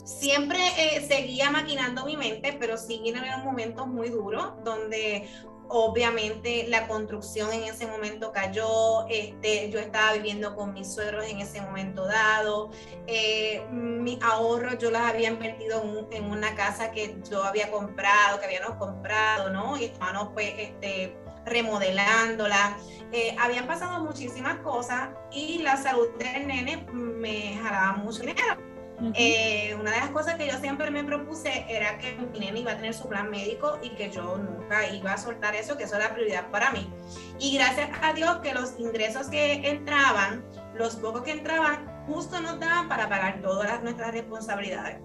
siempre 0.04 0.60
eh, 0.78 1.06
seguía 1.08 1.50
maquinando 1.50 2.06
mi 2.06 2.18
mente, 2.18 2.56
pero 2.60 2.78
sí 2.78 3.00
vinieron 3.04 3.44
momentos 3.44 3.88
muy 3.88 4.10
duros 4.10 4.54
donde 4.64 5.30
obviamente 5.74 6.68
la 6.68 6.88
construcción 6.88 7.52
en 7.52 7.64
ese 7.64 7.88
momento 7.88 8.32
cayó, 8.32 9.08
este, 9.10 9.72
yo 9.72 9.80
estaba 9.80 10.14
viviendo 10.14 10.56
con 10.56 10.74
mis 10.74 10.94
suegros 10.94 11.26
en 11.26 11.40
ese 11.40 11.62
momento 11.62 12.06
dado, 12.06 12.70
eh, 13.08 13.66
mis 13.72 14.22
ahorros 14.22 14.78
yo 14.78 14.92
los 14.92 15.02
había 15.02 15.30
invertido 15.30 16.08
en, 16.12 16.26
una 16.26 16.56
casa 16.56 16.92
que 16.92 17.18
yo 17.30 17.44
había 17.44 17.72
comprado, 17.72 18.40
que 18.40 18.46
habíamos 18.46 18.78
comprado, 18.78 19.50
¿no? 19.50 19.76
Y 19.76 19.86
estábamos 19.86 20.30
pues 20.34 20.54
este, 20.58 21.18
remodelándola. 21.46 22.78
Eh, 23.12 23.36
habían 23.40 23.66
pasado 23.66 24.04
muchísimas 24.04 24.58
cosas 24.60 25.10
y 25.32 25.60
la 25.60 25.78
salud 25.78 26.08
del 26.20 26.48
nene 26.48 26.86
me 26.94 27.58
jalaba 27.58 27.94
mucho 27.94 28.22
dinero. 28.22 28.73
Eh, 29.16 29.76
una 29.80 29.92
de 29.92 29.98
las 29.98 30.10
cosas 30.10 30.36
que 30.36 30.48
yo 30.48 30.58
siempre 30.60 30.90
me 30.92 31.04
propuse 31.04 31.66
era 31.68 31.98
que 31.98 32.16
mi 32.16 32.40
nene 32.40 32.60
iba 32.60 32.72
a 32.72 32.76
tener 32.76 32.94
su 32.94 33.08
plan 33.08 33.30
médico 33.30 33.78
y 33.82 33.90
que 33.92 34.10
yo 34.10 34.38
nunca 34.38 34.88
iba 34.90 35.14
a 35.14 35.18
soltar 35.18 35.56
eso, 35.56 35.78
que 35.78 35.84
eso 35.84 35.96
era 35.96 36.14
prioridad 36.14 36.50
para 36.52 36.72
mí. 36.72 36.92
Y 37.40 37.56
gracias 37.58 37.90
a 38.02 38.14
Dios 38.14 38.38
que 38.38 38.54
los 38.54 38.80
ingresos 38.80 39.28
que 39.28 39.68
entraban, 39.68 40.44
los 40.76 40.96
pocos 40.96 41.24
que 41.24 41.32
entraban, 41.32 41.86
justo 42.08 42.40
nos 42.42 42.60
daban 42.60 42.88
para 42.88 43.10
pagar 43.10 43.42
todas 43.42 43.82
nuestras 43.84 44.12
responsabilidades 44.12 44.98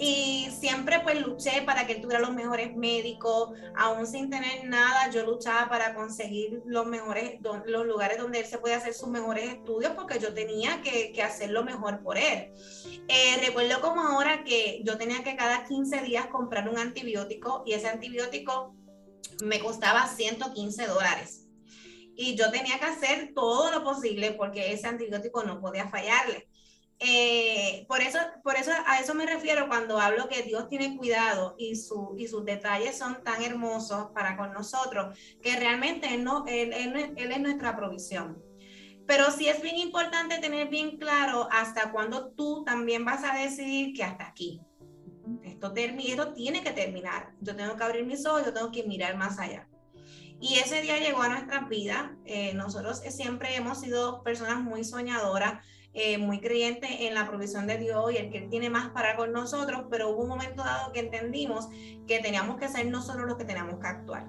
y 0.00 0.48
siempre 0.58 1.00
pues 1.00 1.20
luché 1.20 1.60
para 1.62 1.86
que 1.86 1.92
él 1.92 2.00
tuviera 2.00 2.20
los 2.20 2.32
mejores 2.32 2.74
médicos, 2.74 3.50
aún 3.76 4.06
sin 4.06 4.30
tener 4.30 4.64
nada, 4.64 5.10
yo 5.10 5.26
luchaba 5.26 5.68
para 5.68 5.94
conseguir 5.94 6.62
los 6.64 6.86
mejores, 6.86 7.38
los 7.66 7.86
lugares 7.86 8.16
donde 8.16 8.40
él 8.40 8.46
se 8.46 8.56
puede 8.56 8.74
hacer 8.74 8.94
sus 8.94 9.10
mejores 9.10 9.52
estudios 9.52 9.92
porque 9.92 10.18
yo 10.18 10.32
tenía 10.32 10.80
que, 10.80 11.20
hacer 11.22 11.50
lo 11.50 11.64
mejor 11.64 12.02
por 12.02 12.16
él. 12.16 12.50
Eh, 13.08 13.36
recuerdo 13.44 13.82
como 13.82 14.00
ahora 14.00 14.42
que 14.42 14.80
yo 14.84 14.96
tenía 14.96 15.22
que 15.22 15.36
cada 15.36 15.66
15 15.66 16.00
días 16.00 16.28
comprar 16.28 16.66
un 16.70 16.78
antibiótico 16.78 17.62
y 17.66 17.74
ese 17.74 17.88
antibiótico 17.88 18.74
me 19.44 19.60
costaba 19.60 20.06
115 20.06 20.86
dólares. 20.86 21.46
Y 22.16 22.36
yo 22.36 22.50
tenía 22.50 22.78
que 22.78 22.86
hacer 22.86 23.32
todo 23.34 23.70
lo 23.70 23.84
posible 23.84 24.32
porque 24.32 24.72
ese 24.72 24.86
antibiótico 24.86 25.42
no 25.44 25.60
podía 25.60 25.88
fallarle. 25.88 26.49
Eh, 27.02 27.86
por, 27.88 28.02
eso, 28.02 28.18
por 28.44 28.56
eso 28.56 28.70
a 28.86 29.00
eso 29.00 29.14
me 29.14 29.24
refiero 29.24 29.68
cuando 29.68 29.98
hablo 29.98 30.28
que 30.28 30.42
Dios 30.42 30.68
tiene 30.68 30.98
cuidado 30.98 31.54
y, 31.56 31.74
su, 31.76 32.14
y 32.18 32.28
sus 32.28 32.44
detalles 32.44 32.98
son 32.98 33.24
tan 33.24 33.42
hermosos 33.42 34.10
para 34.14 34.36
con 34.36 34.52
nosotros, 34.52 35.18
que 35.40 35.56
realmente 35.56 36.14
él, 36.14 36.22
no, 36.22 36.44
él, 36.46 36.74
él, 36.74 37.32
es 37.32 37.40
nuestra 37.40 37.74
provisión. 37.74 38.42
Pero 39.06 39.30
sí 39.30 39.48
es 39.48 39.62
bien 39.62 39.78
importante 39.78 40.38
tener 40.38 40.68
bien 40.68 40.98
claro 40.98 41.48
hasta 41.50 41.90
cuándo 41.90 42.32
tú 42.32 42.64
también 42.64 43.06
vas 43.06 43.24
a 43.24 43.34
decidir 43.34 43.94
que 43.94 44.04
hasta 44.04 44.26
aquí. 44.26 44.60
Esto, 45.42 45.72
esto 45.74 46.32
tiene 46.34 46.62
que 46.62 46.72
terminar. 46.72 47.32
Yo 47.40 47.56
tengo 47.56 47.76
que 47.76 47.82
abrir 47.82 48.04
mis 48.04 48.26
ojos, 48.26 48.44
yo 48.44 48.52
tengo 48.52 48.70
que 48.70 48.82
mirar 48.82 49.16
más 49.16 49.38
allá. 49.38 49.66
Y 50.38 50.58
ese 50.58 50.82
día 50.82 50.98
llegó 50.98 51.22
a 51.22 51.28
nuestras 51.30 51.66
vidas. 51.68 52.10
Eh, 52.26 52.52
nosotros 52.54 53.00
siempre 53.08 53.56
hemos 53.56 53.80
sido 53.80 54.22
personas 54.22 54.60
muy 54.60 54.84
soñadoras 54.84 55.64
eh, 55.92 56.18
muy 56.18 56.40
creyente 56.40 57.08
en 57.08 57.14
la 57.14 57.26
provisión 57.26 57.66
de 57.66 57.76
Dios 57.76 58.12
y 58.12 58.16
el 58.16 58.30
que 58.30 58.38
Él 58.38 58.48
tiene 58.48 58.70
más 58.70 58.90
para 58.90 59.16
con 59.16 59.32
nosotros, 59.32 59.86
pero 59.90 60.10
hubo 60.10 60.22
un 60.22 60.28
momento 60.28 60.62
dado 60.62 60.92
que 60.92 61.00
entendimos 61.00 61.68
que 62.06 62.20
teníamos 62.20 62.58
que 62.58 62.68
ser 62.68 62.86
nosotros 62.86 63.26
los 63.26 63.36
que 63.36 63.44
teníamos 63.44 63.80
que 63.80 63.86
actuar. 63.86 64.28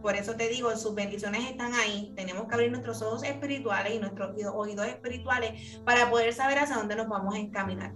Por 0.00 0.14
eso 0.14 0.36
te 0.36 0.48
digo, 0.48 0.70
sus 0.76 0.94
bendiciones 0.94 1.50
están 1.50 1.74
ahí. 1.74 2.12
Tenemos 2.14 2.46
que 2.46 2.54
abrir 2.54 2.70
nuestros 2.70 3.02
ojos 3.02 3.24
espirituales 3.24 3.94
y 3.94 3.98
nuestros 3.98 4.36
oídos 4.54 4.86
espirituales 4.86 5.80
para 5.84 6.08
poder 6.10 6.32
saber 6.32 6.60
hacia 6.60 6.76
dónde 6.76 6.94
nos 6.94 7.08
vamos 7.08 7.34
a 7.34 7.38
encaminar. 7.38 7.92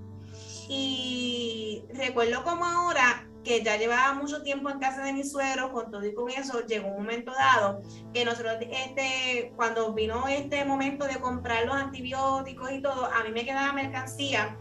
Y 0.68 1.84
recuerdo 1.94 2.42
como 2.42 2.64
ahora 2.64 3.29
que 3.44 3.62
ya 3.62 3.76
llevaba 3.76 4.12
mucho 4.14 4.42
tiempo 4.42 4.68
en 4.70 4.78
casa 4.78 5.02
de 5.02 5.12
mi 5.12 5.24
suegro, 5.24 5.72
con 5.72 5.90
todo 5.90 6.04
y 6.04 6.14
con 6.14 6.30
eso, 6.30 6.66
llegó 6.66 6.88
un 6.88 7.02
momento 7.02 7.32
dado 7.32 7.80
que 8.12 8.24
nosotros, 8.24 8.56
este, 8.60 9.52
cuando 9.56 9.92
vino 9.94 10.28
este 10.28 10.64
momento 10.64 11.06
de 11.06 11.16
comprar 11.20 11.64
los 11.64 11.74
antibióticos 11.74 12.70
y 12.72 12.82
todo, 12.82 13.06
a 13.06 13.24
mí 13.24 13.30
me 13.30 13.44
quedaba 13.44 13.72
mercancía 13.72 14.56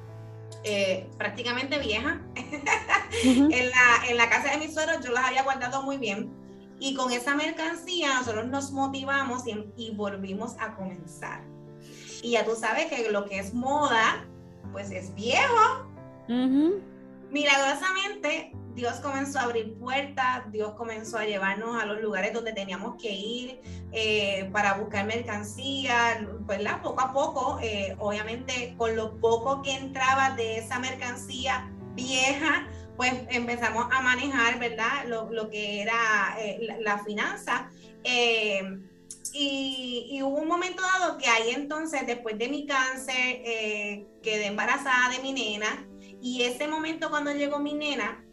eh, 0.63 1.07
prácticamente 1.17 1.79
vieja 1.79 2.21
en, 3.23 3.49
la, 3.49 4.09
en 4.09 4.17
la 4.17 4.29
casa 4.29 4.51
de 4.51 4.57
mi 4.57 4.71
suegro, 4.71 4.99
yo 5.01 5.11
las 5.11 5.25
había 5.25 5.43
guardado 5.43 5.83
muy 5.83 5.97
bien. 5.97 6.31
Y 6.79 6.95
con 6.95 7.11
esa 7.11 7.35
mercancía 7.35 8.15
nosotros 8.15 8.47
nos 8.47 8.71
motivamos 8.71 9.43
y, 9.75 9.91
volvimos 9.91 10.55
a 10.59 10.75
comenzar. 10.75 11.43
Y 12.21 12.31
ya 12.31 12.45
tú 12.45 12.55
sabes 12.55 12.85
que 12.85 13.11
lo 13.11 13.25
que 13.25 13.39
es 13.39 13.53
moda, 13.53 14.25
pues 14.71 14.89
es 14.91 15.13
viejo. 15.13 15.85
Milagrosamente, 17.31 18.51
Dios 18.73 18.95
comenzó 19.01 19.39
a 19.39 19.43
abrir 19.43 19.77
puertas, 19.77 20.51
Dios 20.51 20.73
comenzó 20.75 21.17
a 21.17 21.25
llevarnos 21.25 21.81
a 21.81 21.85
los 21.85 22.01
lugares 22.01 22.33
donde 22.33 22.53
teníamos 22.53 22.95
que 22.95 23.11
ir 23.11 23.61
eh, 23.91 24.49
para 24.53 24.75
buscar 24.75 25.05
mercancía, 25.05 26.25
¿verdad? 26.41 26.81
Poco 26.81 27.01
a 27.01 27.11
poco, 27.11 27.59
eh, 27.61 27.95
obviamente 27.99 28.75
con 28.77 28.95
lo 28.95 29.19
poco 29.19 29.61
que 29.61 29.73
entraba 29.73 30.31
de 30.35 30.59
esa 30.59 30.79
mercancía 30.79 31.69
vieja, 31.93 32.67
pues 32.95 33.13
empezamos 33.29 33.87
a 33.91 34.01
manejar, 34.01 34.59
¿verdad? 34.59 35.05
Lo, 35.07 35.49
que 35.49 35.81
era 35.81 36.35
eh, 36.39 36.77
la, 36.79 36.99
finanza. 37.03 37.69
Y, 39.33 40.21
hubo 40.23 40.37
un 40.37 40.47
momento 40.47 40.81
dado 40.81 41.17
que 41.17 41.27
ahí 41.27 41.51
entonces, 41.51 42.07
después 42.07 42.37
de 42.37 42.47
mi 42.49 42.65
cáncer, 42.65 43.43
quedé 44.23 44.47
embarazada 44.47 45.09
de 45.09 45.19
mi 45.19 45.33
nena. 45.33 45.88
Y 46.21 46.43
ese 46.43 46.67
momento 46.67 47.09
cuando 47.09 47.31
llegó 47.31 47.59
mi 47.59 47.73
nena, 47.73 48.23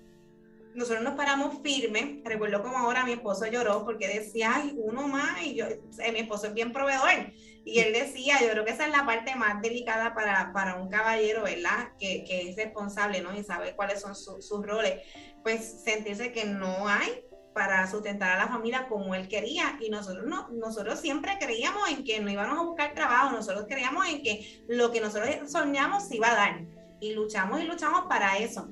nosotros 0.75 1.03
nos 1.03 1.15
paramos 1.15 1.63
firmes. 1.63 2.23
Recuerdo 2.25 2.63
como 2.63 2.77
ahora 2.77 3.05
mi 3.05 3.13
esposo 3.13 3.47
lloró 3.47 3.85
porque 3.85 4.09
decía, 4.09 4.53
ay, 4.57 4.75
uno 4.77 5.09
más. 5.09 5.43
Y 5.43 5.55
yo, 5.55 5.67
mi 6.13 6.21
esposo 6.21 6.49
es 6.49 6.55
bien 6.55 6.73
proveedor. 6.73 7.33
Y 7.65 7.81
él 7.81 7.93
decía, 7.93 8.41
yo 8.43 8.51
creo 8.51 8.65
que 8.65 8.73
esa 8.73 8.87
es 8.87 8.93
la 8.93 9.05
parte 9.05 9.35
más 9.35 9.61
delicada 9.61 10.15
para, 10.15 10.53
para 10.53 10.77
un 10.77 10.89
caballero, 10.89 11.43
¿verdad? 11.43 11.93
Que, 11.99 12.25
que, 12.25 12.51
es 12.51 12.57
responsable, 12.57 13.23
¿no? 13.23 13.37
Y 13.37 13.43
sabe 13.43 13.75
cuáles 13.75 14.01
son 14.01 14.15
sus 14.15 14.67
roles. 14.67 15.03
Pues 15.43 15.83
sentirse 15.83 16.31
que 16.31 16.45
no 16.45 16.87
hay 16.87 17.25
para 17.55 17.91
sustentar 17.91 18.33
a 18.33 18.45
la 18.45 18.49
familia 18.49 18.87
como 18.87 19.15
él 19.15 19.29
quería. 19.29 19.79
Y 19.81 19.89
nosotros 19.89 20.27
no, 20.27 20.49
nosotros 20.51 21.01
siempre 21.01 21.39
creíamos 21.41 21.89
en 21.89 22.05
que 22.05 22.21
no 22.21 22.31
íbamos 22.31 22.59
a 22.59 22.63
buscar 22.63 22.93
trabajo, 22.93 23.35
nosotros 23.35 23.65
creíamos 23.67 24.07
en 24.09 24.23
que 24.23 24.63
lo 24.69 24.93
que 24.93 25.01
nosotros 25.01 25.51
soñamos 25.51 26.07
se 26.07 26.17
iba 26.17 26.31
a 26.31 26.35
dar. 26.35 26.61
Y 27.01 27.13
luchamos 27.13 27.61
y 27.61 27.65
luchamos 27.65 28.07
para 28.09 28.39
eso. 28.39 28.69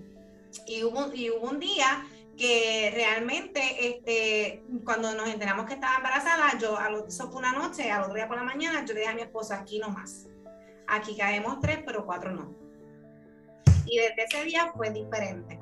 Y 0.66 0.84
hubo, 0.84 1.12
y 1.12 1.30
hubo 1.30 1.50
un 1.50 1.58
día 1.58 2.06
que 2.37 2.90
realmente 2.94 3.88
este, 3.88 4.64
cuando 4.84 5.14
nos 5.14 5.28
enteramos 5.28 5.66
que 5.66 5.74
estaba 5.74 5.96
embarazada, 5.96 6.58
yo, 6.58 6.76
eso 7.06 7.30
fue 7.30 7.38
una 7.38 7.52
noche, 7.52 7.90
al 7.90 8.02
otro 8.02 8.14
día 8.14 8.26
por 8.26 8.37
la 8.37 8.42
mañana, 8.42 8.84
yo 8.84 8.94
le 8.94 9.00
dije 9.00 9.12
a 9.12 9.14
mi 9.14 9.22
esposa, 9.22 9.60
aquí 9.60 9.78
no 9.78 9.88
más. 9.90 10.26
Aquí 10.87 11.16
caemos 11.16 11.60
tres, 11.60 11.80
pero 11.84 12.04
cuatro 12.04 12.32
no. 12.32 12.54
Y 13.87 13.98
desde 13.98 14.24
ese 14.24 14.44
día 14.44 14.72
fue 14.74 14.90
diferente. 14.90 15.60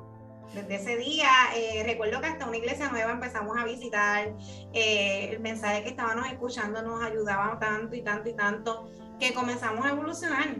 Desde 0.53 0.75
ese 0.75 0.97
día, 0.97 1.29
eh, 1.55 1.83
recuerdo 1.83 2.21
que 2.21 2.27
hasta 2.27 2.45
una 2.45 2.57
iglesia 2.57 2.89
nueva 2.89 3.11
empezamos 3.11 3.57
a 3.57 3.65
visitar, 3.65 4.33
eh, 4.71 5.29
el 5.31 5.39
mensaje 5.39 5.83
que 5.83 5.89
estábamos 5.89 6.27
escuchando 6.27 6.81
nos 6.83 7.03
ayudaba 7.03 7.57
tanto 7.59 7.95
y 7.95 8.03
tanto 8.03 8.29
y 8.29 8.33
tanto, 8.33 8.87
que 9.19 9.33
comenzamos 9.33 9.85
a 9.85 9.89
evolucionar. 9.89 10.57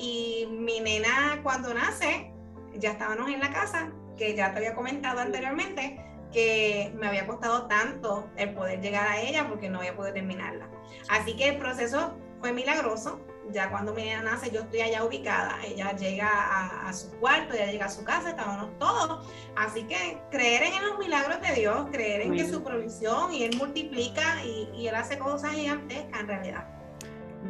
Y 0.00 0.46
mi 0.50 0.80
nena 0.80 1.40
cuando 1.42 1.74
nace, 1.74 2.32
ya 2.74 2.92
estábamos 2.92 3.28
en 3.28 3.38
la 3.38 3.50
casa, 3.50 3.92
que 4.16 4.34
ya 4.34 4.50
te 4.50 4.56
había 4.56 4.74
comentado 4.74 5.20
anteriormente, 5.20 6.02
que 6.32 6.90
me 6.96 7.06
había 7.06 7.26
costado 7.26 7.66
tanto 7.66 8.26
el 8.36 8.54
poder 8.54 8.80
llegar 8.80 9.06
a 9.06 9.20
ella 9.20 9.46
porque 9.46 9.68
no 9.68 9.78
había 9.80 9.94
podido 9.94 10.14
terminarla. 10.14 10.70
Así 11.10 11.36
que 11.36 11.50
el 11.50 11.58
proceso 11.58 12.16
fue 12.40 12.54
milagroso. 12.54 13.20
Ya 13.52 13.68
cuando 13.68 13.92
mi 13.92 14.04
niña 14.04 14.22
nace, 14.22 14.50
yo 14.50 14.60
estoy 14.60 14.80
allá 14.80 15.04
ubicada. 15.04 15.58
Ella 15.66 15.94
llega 15.94 16.88
a, 16.88 16.92
su 16.94 17.10
cuarto, 17.18 17.52
ella 17.52 17.66
llega 17.66 17.86
a 17.86 17.90
su 17.90 18.02
casa, 18.02 18.30
estábamos 18.30 18.78
todos. 18.78 19.30
Así 19.54 19.82
que 19.82 20.18
creer 20.30 20.62
en 20.62 20.88
los 20.88 20.98
milagros 20.98 21.42
de 21.42 21.60
Dios, 21.60 21.88
creer 21.92 22.22
en 22.22 22.36
que 22.36 22.48
su 22.48 22.62
provisión 22.62 23.34
y 23.34 23.42
Él 23.42 23.54
multiplica 23.58 24.42
y, 24.44 24.70
y 24.74 24.86
Él 24.86 24.94
hace 24.94 25.18
cosas 25.18 25.52
gigantescas 25.52 26.20
en 26.20 26.26
realidad. 26.26 26.68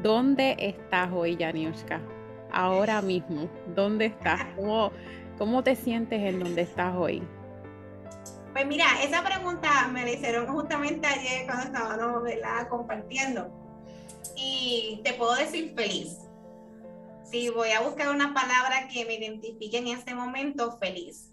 ¿Dónde 0.02 0.56
estás 0.58 1.10
hoy, 1.12 1.36
Janiushka? 1.38 2.00
Ahora 2.52 3.00
mismo, 3.02 3.48
¿dónde 3.74 4.06
estás? 4.06 4.44
¿Cómo, 4.56 4.92
¿Cómo 5.38 5.62
te 5.62 5.76
sientes 5.76 6.20
en 6.20 6.40
donde 6.40 6.62
estás 6.62 6.94
hoy? 6.96 7.22
Pues 8.52 8.66
mira, 8.66 8.84
esa 9.02 9.22
pregunta 9.22 9.88
me 9.88 10.02
la 10.02 10.10
hicieron 10.10 10.46
justamente 10.48 11.06
ayer 11.06 11.46
cuando 11.46 11.64
estábamos 11.64 12.68
compartiendo. 12.68 13.48
Y 14.36 15.00
te 15.04 15.14
puedo 15.14 15.34
decir 15.36 15.72
feliz. 15.74 16.18
Si 17.30 17.48
voy 17.48 17.70
a 17.70 17.80
buscar 17.80 18.08
una 18.08 18.34
palabra 18.34 18.88
que 18.88 19.04
me 19.04 19.14
identifique 19.14 19.78
en 19.78 19.86
este 19.88 20.14
momento, 20.14 20.78
feliz. 20.78 21.32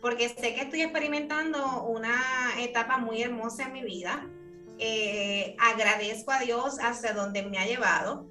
Porque 0.00 0.28
sé 0.28 0.54
que 0.54 0.62
estoy 0.62 0.82
experimentando 0.82 1.84
una 1.84 2.20
etapa 2.58 2.98
muy 2.98 3.22
hermosa 3.22 3.64
en 3.64 3.72
mi 3.72 3.82
vida. 3.82 4.26
Eh, 4.78 5.56
agradezco 5.58 6.32
a 6.32 6.40
Dios 6.40 6.78
hacia 6.80 7.12
donde 7.12 7.42
me 7.44 7.58
ha 7.58 7.66
llevado 7.66 8.26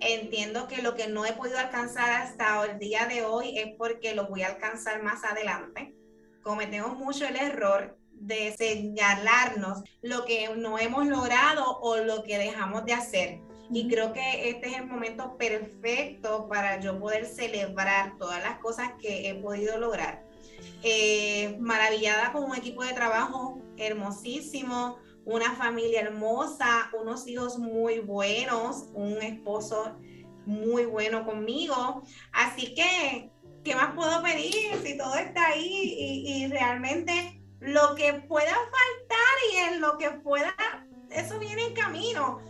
entiendo 0.00 0.68
que 0.68 0.82
lo 0.82 0.94
que 0.94 1.08
no 1.08 1.26
he 1.26 1.32
podido 1.32 1.58
alcanzar 1.58 2.10
hasta 2.10 2.64
el 2.64 2.78
día 2.78 3.06
de 3.06 3.24
hoy 3.24 3.58
es 3.58 3.74
porque 3.76 4.14
lo 4.14 4.28
voy 4.28 4.42
a 4.42 4.48
alcanzar 4.48 5.02
más 5.02 5.24
adelante. 5.24 5.94
Cometemos 6.42 6.96
mucho 6.96 7.26
el 7.26 7.36
error 7.36 7.98
de 8.12 8.54
señalarnos 8.56 9.82
lo 10.02 10.24
que 10.24 10.50
no 10.56 10.78
hemos 10.78 11.06
logrado 11.06 11.78
o 11.80 11.96
lo 11.98 12.22
que 12.22 12.38
dejamos 12.38 12.84
de 12.84 12.92
hacer. 12.92 13.40
Y 13.70 13.88
creo 13.88 14.12
que 14.12 14.48
este 14.48 14.68
es 14.68 14.76
el 14.78 14.86
momento 14.86 15.36
perfecto 15.36 16.48
para 16.48 16.80
yo 16.80 16.98
poder 16.98 17.26
celebrar 17.26 18.16
todas 18.16 18.42
las 18.42 18.58
cosas 18.58 18.92
que 19.00 19.28
he 19.28 19.34
podido 19.34 19.78
lograr. 19.78 20.24
Eh, 20.82 21.56
maravillada 21.60 22.32
con 22.32 22.44
un 22.44 22.56
equipo 22.56 22.82
de 22.84 22.94
trabajo 22.94 23.60
hermosísimo, 23.76 24.98
una 25.28 25.54
familia 25.54 26.00
hermosa, 26.00 26.90
unos 26.98 27.28
hijos 27.28 27.58
muy 27.58 27.98
buenos, 27.98 28.86
un 28.94 29.20
esposo 29.22 29.94
muy 30.46 30.86
bueno 30.86 31.26
conmigo. 31.26 32.02
Así 32.32 32.74
que, 32.74 33.30
¿qué 33.62 33.74
más 33.74 33.94
puedo 33.94 34.22
pedir 34.22 34.74
si 34.82 34.96
todo 34.96 35.14
está 35.16 35.48
ahí 35.48 35.68
y, 35.68 36.44
y 36.44 36.46
realmente 36.48 37.42
lo 37.60 37.94
que 37.94 38.14
pueda 38.14 38.54
faltar 38.54 39.36
y 39.52 39.56
en 39.56 39.80
lo 39.82 39.98
que 39.98 40.10
pueda, 40.12 40.54
eso 41.10 41.38
viene 41.38 41.66
en 41.66 41.74
camino. 41.74 42.40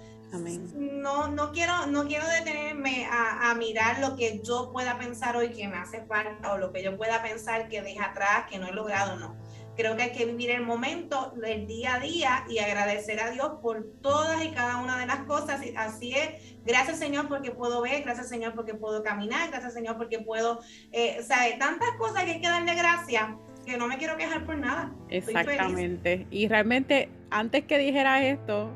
No, 0.74 1.28
no, 1.28 1.52
quiero, 1.52 1.86
no 1.86 2.06
quiero 2.06 2.28
detenerme 2.28 3.06
a, 3.06 3.50
a, 3.50 3.54
mirar 3.54 3.98
lo 3.98 4.14
que 4.14 4.42
yo 4.44 4.70
pueda 4.72 4.98
pensar 4.98 5.34
hoy 5.38 5.48
que 5.50 5.66
me 5.66 5.78
hace 5.78 6.04
falta 6.04 6.52
o 6.52 6.58
lo 6.58 6.70
que 6.70 6.82
yo 6.82 6.98
pueda 6.98 7.22
pensar 7.22 7.68
que 7.68 7.80
deja 7.80 8.10
atrás, 8.10 8.44
que 8.48 8.58
no 8.58 8.68
he 8.68 8.72
logrado, 8.72 9.16
no. 9.16 9.34
Creo 9.78 9.94
que 9.94 10.02
hay 10.02 10.10
que 10.10 10.26
vivir 10.26 10.50
el 10.50 10.62
momento, 10.62 11.32
el 11.46 11.68
día 11.68 11.94
a 11.94 12.00
día 12.00 12.44
y 12.50 12.58
agradecer 12.58 13.20
a 13.20 13.30
Dios 13.30 13.60
por 13.62 13.86
todas 14.02 14.44
y 14.44 14.50
cada 14.50 14.78
una 14.78 14.98
de 14.98 15.06
las 15.06 15.18
cosas. 15.18 15.60
Así 15.76 16.14
es. 16.14 16.56
Gracias 16.66 16.98
Señor 16.98 17.28
porque 17.28 17.52
puedo 17.52 17.80
ver, 17.80 18.02
gracias 18.02 18.28
Señor 18.28 18.54
porque 18.56 18.74
puedo 18.74 19.04
caminar, 19.04 19.48
gracias 19.50 19.74
Señor 19.74 19.96
porque 19.96 20.18
puedo, 20.18 20.58
eh, 20.90 21.22
sabe, 21.22 21.54
tantas 21.60 21.90
cosas 21.96 22.24
que 22.24 22.32
hay 22.32 22.40
que 22.40 22.48
darle 22.48 22.74
gracias 22.74 23.24
que 23.64 23.76
no 23.76 23.86
me 23.86 23.98
quiero 23.98 24.16
quejar 24.16 24.44
por 24.44 24.58
nada. 24.58 24.92
Exactamente. 25.10 26.26
Y 26.32 26.48
realmente, 26.48 27.08
antes 27.30 27.64
que 27.64 27.78
dijera 27.78 28.26
esto, 28.26 28.72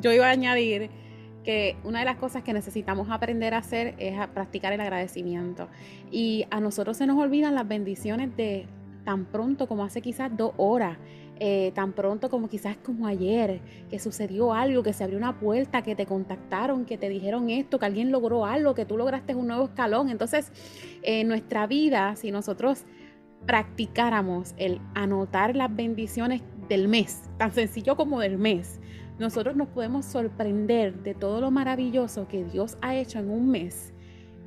yo 0.00 0.12
iba 0.12 0.26
a 0.28 0.30
añadir 0.30 0.88
que 1.42 1.76
una 1.82 1.98
de 1.98 2.04
las 2.04 2.16
cosas 2.16 2.44
que 2.44 2.52
necesitamos 2.52 3.08
aprender 3.10 3.54
a 3.54 3.58
hacer 3.58 3.96
es 3.98 4.14
practicar 4.28 4.72
el 4.72 4.80
agradecimiento. 4.80 5.68
Y 6.12 6.46
a 6.50 6.60
nosotros 6.60 6.96
se 6.96 7.06
nos 7.06 7.18
olvidan 7.18 7.54
las 7.56 7.66
bendiciones 7.66 8.36
de 8.36 8.66
tan 9.04 9.26
pronto 9.26 9.66
como 9.66 9.84
hace 9.84 10.00
quizás 10.00 10.36
dos 10.36 10.52
horas. 10.56 10.98
Eh, 11.40 11.72
tan 11.74 11.92
pronto 11.92 12.30
como 12.30 12.48
quizás 12.48 12.76
como 12.76 13.08
ayer, 13.08 13.60
que 13.90 13.98
sucedió 13.98 14.52
algo, 14.52 14.84
que 14.84 14.92
se 14.92 15.02
abrió 15.02 15.18
una 15.18 15.40
puerta, 15.40 15.82
que 15.82 15.96
te 15.96 16.06
contactaron, 16.06 16.84
que 16.84 16.96
te 16.96 17.08
dijeron 17.08 17.50
esto, 17.50 17.80
que 17.80 17.86
alguien 17.86 18.12
logró 18.12 18.46
algo, 18.46 18.74
que 18.74 18.84
tú 18.84 18.96
lograste 18.96 19.34
un 19.34 19.48
nuevo 19.48 19.64
escalón. 19.64 20.10
Entonces, 20.10 20.52
en 21.02 21.26
nuestra 21.26 21.66
vida, 21.66 22.14
si 22.14 22.30
nosotros 22.30 22.84
practicáramos 23.46 24.54
el 24.58 24.80
anotar 24.94 25.56
las 25.56 25.74
bendiciones 25.74 26.42
del 26.68 26.88
mes, 26.88 27.22
tan 27.36 27.52
sencillo 27.52 27.96
como 27.96 28.20
del 28.20 28.38
mes, 28.38 28.80
nosotros 29.18 29.54
nos 29.54 29.68
podemos 29.68 30.04
sorprender 30.04 31.02
de 31.02 31.14
todo 31.14 31.40
lo 31.40 31.50
maravilloso 31.50 32.26
que 32.26 32.44
Dios 32.44 32.76
ha 32.80 32.96
hecho 32.96 33.18
en 33.18 33.30
un 33.30 33.48
mes, 33.48 33.93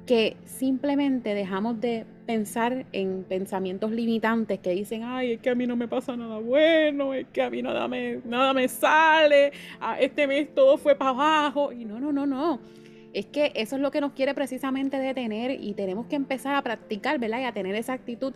que 0.07 0.37
simplemente 0.45 1.35
dejamos 1.35 1.79
de 1.79 2.05
pensar 2.25 2.85
en 2.93 3.25
pensamientos 3.25 3.91
limitantes 3.91 4.59
que 4.59 4.71
dicen, 4.71 5.03
ay, 5.03 5.33
es 5.33 5.41
que 5.41 5.49
a 5.49 5.55
mí 5.55 5.67
no 5.67 5.75
me 5.75 5.87
pasa 5.87 6.15
nada 6.15 6.39
bueno, 6.39 7.13
es 7.13 7.27
que 7.27 7.41
a 7.41 7.49
mí 7.49 7.61
nada 7.61 7.87
me, 7.87 8.21
nada 8.25 8.53
me 8.53 8.67
sale, 8.69 9.51
ah, 9.79 9.99
este 9.99 10.25
mes 10.25 10.53
todo 10.55 10.77
fue 10.77 10.95
para 10.95 11.11
abajo, 11.11 11.71
y 11.71 11.85
no, 11.85 11.99
no, 11.99 12.11
no, 12.11 12.25
no. 12.25 12.59
Es 13.13 13.25
que 13.25 13.51
eso 13.55 13.75
es 13.75 13.81
lo 13.81 13.91
que 13.91 14.01
nos 14.01 14.13
quiere 14.13 14.33
precisamente 14.33 14.97
detener 14.97 15.51
y 15.51 15.73
tenemos 15.73 16.07
que 16.07 16.15
empezar 16.15 16.55
a 16.55 16.61
practicar, 16.61 17.19
¿verdad? 17.19 17.41
Y 17.41 17.43
a 17.43 17.51
tener 17.51 17.75
esa 17.75 17.93
actitud 17.93 18.33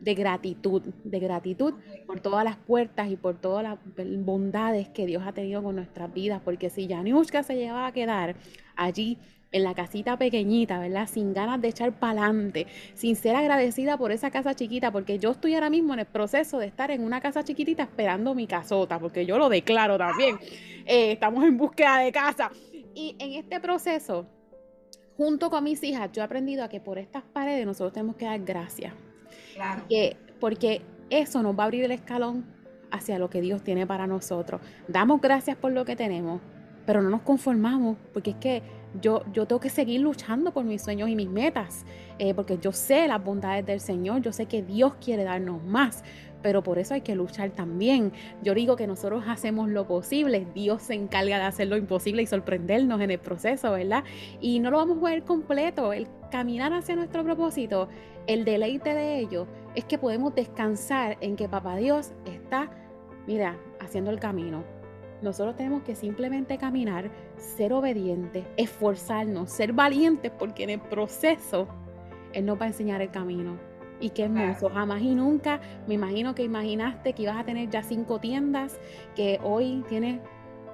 de 0.00 0.14
gratitud, 0.14 0.82
de 1.04 1.18
gratitud 1.18 1.74
por 2.06 2.20
todas 2.20 2.44
las 2.44 2.56
puertas 2.56 3.10
y 3.10 3.16
por 3.16 3.40
todas 3.40 3.62
las 3.62 3.78
bondades 4.18 4.88
que 4.88 5.06
Dios 5.06 5.22
ha 5.26 5.32
tenido 5.32 5.62
con 5.62 5.76
nuestras 5.76 6.12
vidas, 6.12 6.42
porque 6.44 6.68
si 6.68 6.86
Janushka 6.86 7.42
se 7.42 7.56
lleva 7.56 7.86
a 7.86 7.92
quedar 7.92 8.36
allí 8.76 9.18
en 9.54 9.62
la 9.62 9.72
casita 9.72 10.16
pequeñita, 10.16 10.80
¿verdad? 10.80 11.08
Sin 11.08 11.32
ganas 11.32 11.62
de 11.62 11.68
echar 11.68 11.92
para 11.92 12.24
adelante, 12.24 12.66
sin 12.94 13.14
ser 13.14 13.36
agradecida 13.36 13.96
por 13.96 14.10
esa 14.10 14.32
casa 14.32 14.56
chiquita, 14.56 14.90
porque 14.90 15.20
yo 15.20 15.30
estoy 15.30 15.54
ahora 15.54 15.70
mismo 15.70 15.94
en 15.94 16.00
el 16.00 16.06
proceso 16.06 16.58
de 16.58 16.66
estar 16.66 16.90
en 16.90 17.04
una 17.04 17.20
casa 17.20 17.44
chiquitita 17.44 17.84
esperando 17.84 18.34
mi 18.34 18.48
casota, 18.48 18.98
porque 18.98 19.24
yo 19.24 19.38
lo 19.38 19.48
declaro 19.48 19.96
también. 19.96 20.38
Eh, 20.84 21.12
estamos 21.12 21.44
en 21.44 21.56
búsqueda 21.56 21.98
de 21.98 22.10
casa. 22.10 22.50
Y 22.96 23.14
en 23.20 23.34
este 23.34 23.60
proceso, 23.60 24.26
junto 25.16 25.50
con 25.50 25.62
mis 25.62 25.84
hijas, 25.84 26.10
yo 26.12 26.22
he 26.22 26.24
aprendido 26.24 26.64
a 26.64 26.68
que 26.68 26.80
por 26.80 26.98
estas 26.98 27.22
paredes 27.22 27.64
nosotros 27.64 27.92
tenemos 27.92 28.16
que 28.16 28.24
dar 28.24 28.40
gracias. 28.40 28.92
Que, 29.88 30.16
porque 30.40 30.82
eso 31.10 31.44
nos 31.44 31.56
va 31.56 31.62
a 31.62 31.66
abrir 31.66 31.84
el 31.84 31.92
escalón 31.92 32.44
hacia 32.90 33.20
lo 33.20 33.30
que 33.30 33.40
Dios 33.40 33.62
tiene 33.62 33.86
para 33.86 34.08
nosotros. 34.08 34.60
Damos 34.88 35.20
gracias 35.20 35.56
por 35.56 35.70
lo 35.70 35.84
que 35.84 35.94
tenemos, 35.94 36.40
pero 36.86 37.02
no 37.02 37.08
nos 37.08 37.22
conformamos, 37.22 37.96
porque 38.12 38.30
es 38.30 38.36
que 38.36 38.83
yo, 39.00 39.22
yo 39.32 39.46
tengo 39.46 39.60
que 39.60 39.70
seguir 39.70 40.00
luchando 40.00 40.52
por 40.52 40.64
mis 40.64 40.82
sueños 40.82 41.08
y 41.08 41.16
mis 41.16 41.28
metas, 41.28 41.84
eh, 42.18 42.34
porque 42.34 42.58
yo 42.58 42.72
sé 42.72 43.06
las 43.08 43.22
bondades 43.22 43.66
del 43.66 43.80
Señor, 43.80 44.22
yo 44.22 44.32
sé 44.32 44.46
que 44.46 44.62
Dios 44.62 44.94
quiere 45.00 45.24
darnos 45.24 45.62
más, 45.64 46.04
pero 46.42 46.62
por 46.62 46.78
eso 46.78 46.94
hay 46.94 47.00
que 47.00 47.14
luchar 47.14 47.50
también. 47.50 48.12
Yo 48.42 48.54
digo 48.54 48.76
que 48.76 48.86
nosotros 48.86 49.24
hacemos 49.26 49.70
lo 49.70 49.86
posible, 49.86 50.46
Dios 50.54 50.82
se 50.82 50.94
encarga 50.94 51.38
de 51.38 51.44
hacer 51.44 51.68
lo 51.68 51.76
imposible 51.76 52.22
y 52.22 52.26
sorprendernos 52.26 53.00
en 53.00 53.10
el 53.10 53.18
proceso, 53.18 53.72
¿verdad? 53.72 54.04
Y 54.40 54.60
no 54.60 54.70
lo 54.70 54.76
vamos 54.76 54.98
a 54.98 55.10
ver 55.10 55.24
completo, 55.24 55.92
el 55.92 56.06
caminar 56.30 56.72
hacia 56.72 56.96
nuestro 56.96 57.24
propósito, 57.24 57.88
el 58.26 58.44
deleite 58.44 58.94
de 58.94 59.18
ello 59.20 59.46
es 59.74 59.84
que 59.84 59.98
podemos 59.98 60.34
descansar 60.34 61.16
en 61.20 61.36
que 61.36 61.48
Papá 61.48 61.76
Dios 61.76 62.12
está, 62.26 62.70
mira, 63.26 63.58
haciendo 63.80 64.10
el 64.10 64.20
camino. 64.20 64.83
Nosotros 65.22 65.56
tenemos 65.56 65.82
que 65.82 65.94
simplemente 65.94 66.58
caminar, 66.58 67.10
ser 67.36 67.72
obedientes, 67.72 68.44
esforzarnos, 68.56 69.50
ser 69.50 69.72
valientes, 69.72 70.30
porque 70.38 70.64
en 70.64 70.70
el 70.70 70.80
proceso 70.80 71.68
Él 72.32 72.46
nos 72.46 72.60
va 72.60 72.64
a 72.64 72.68
enseñar 72.68 73.00
el 73.00 73.10
camino. 73.10 73.58
Y 74.00 74.10
qué 74.10 74.24
hermoso, 74.24 74.68
jamás 74.68 75.02
y 75.02 75.14
nunca 75.14 75.60
me 75.86 75.94
imagino 75.94 76.34
que 76.34 76.42
imaginaste 76.42 77.12
que 77.12 77.22
ibas 77.22 77.38
a 77.38 77.44
tener 77.44 77.70
ya 77.70 77.82
cinco 77.82 78.18
tiendas, 78.18 78.78
que 79.14 79.38
hoy 79.42 79.84
tienes 79.88 80.20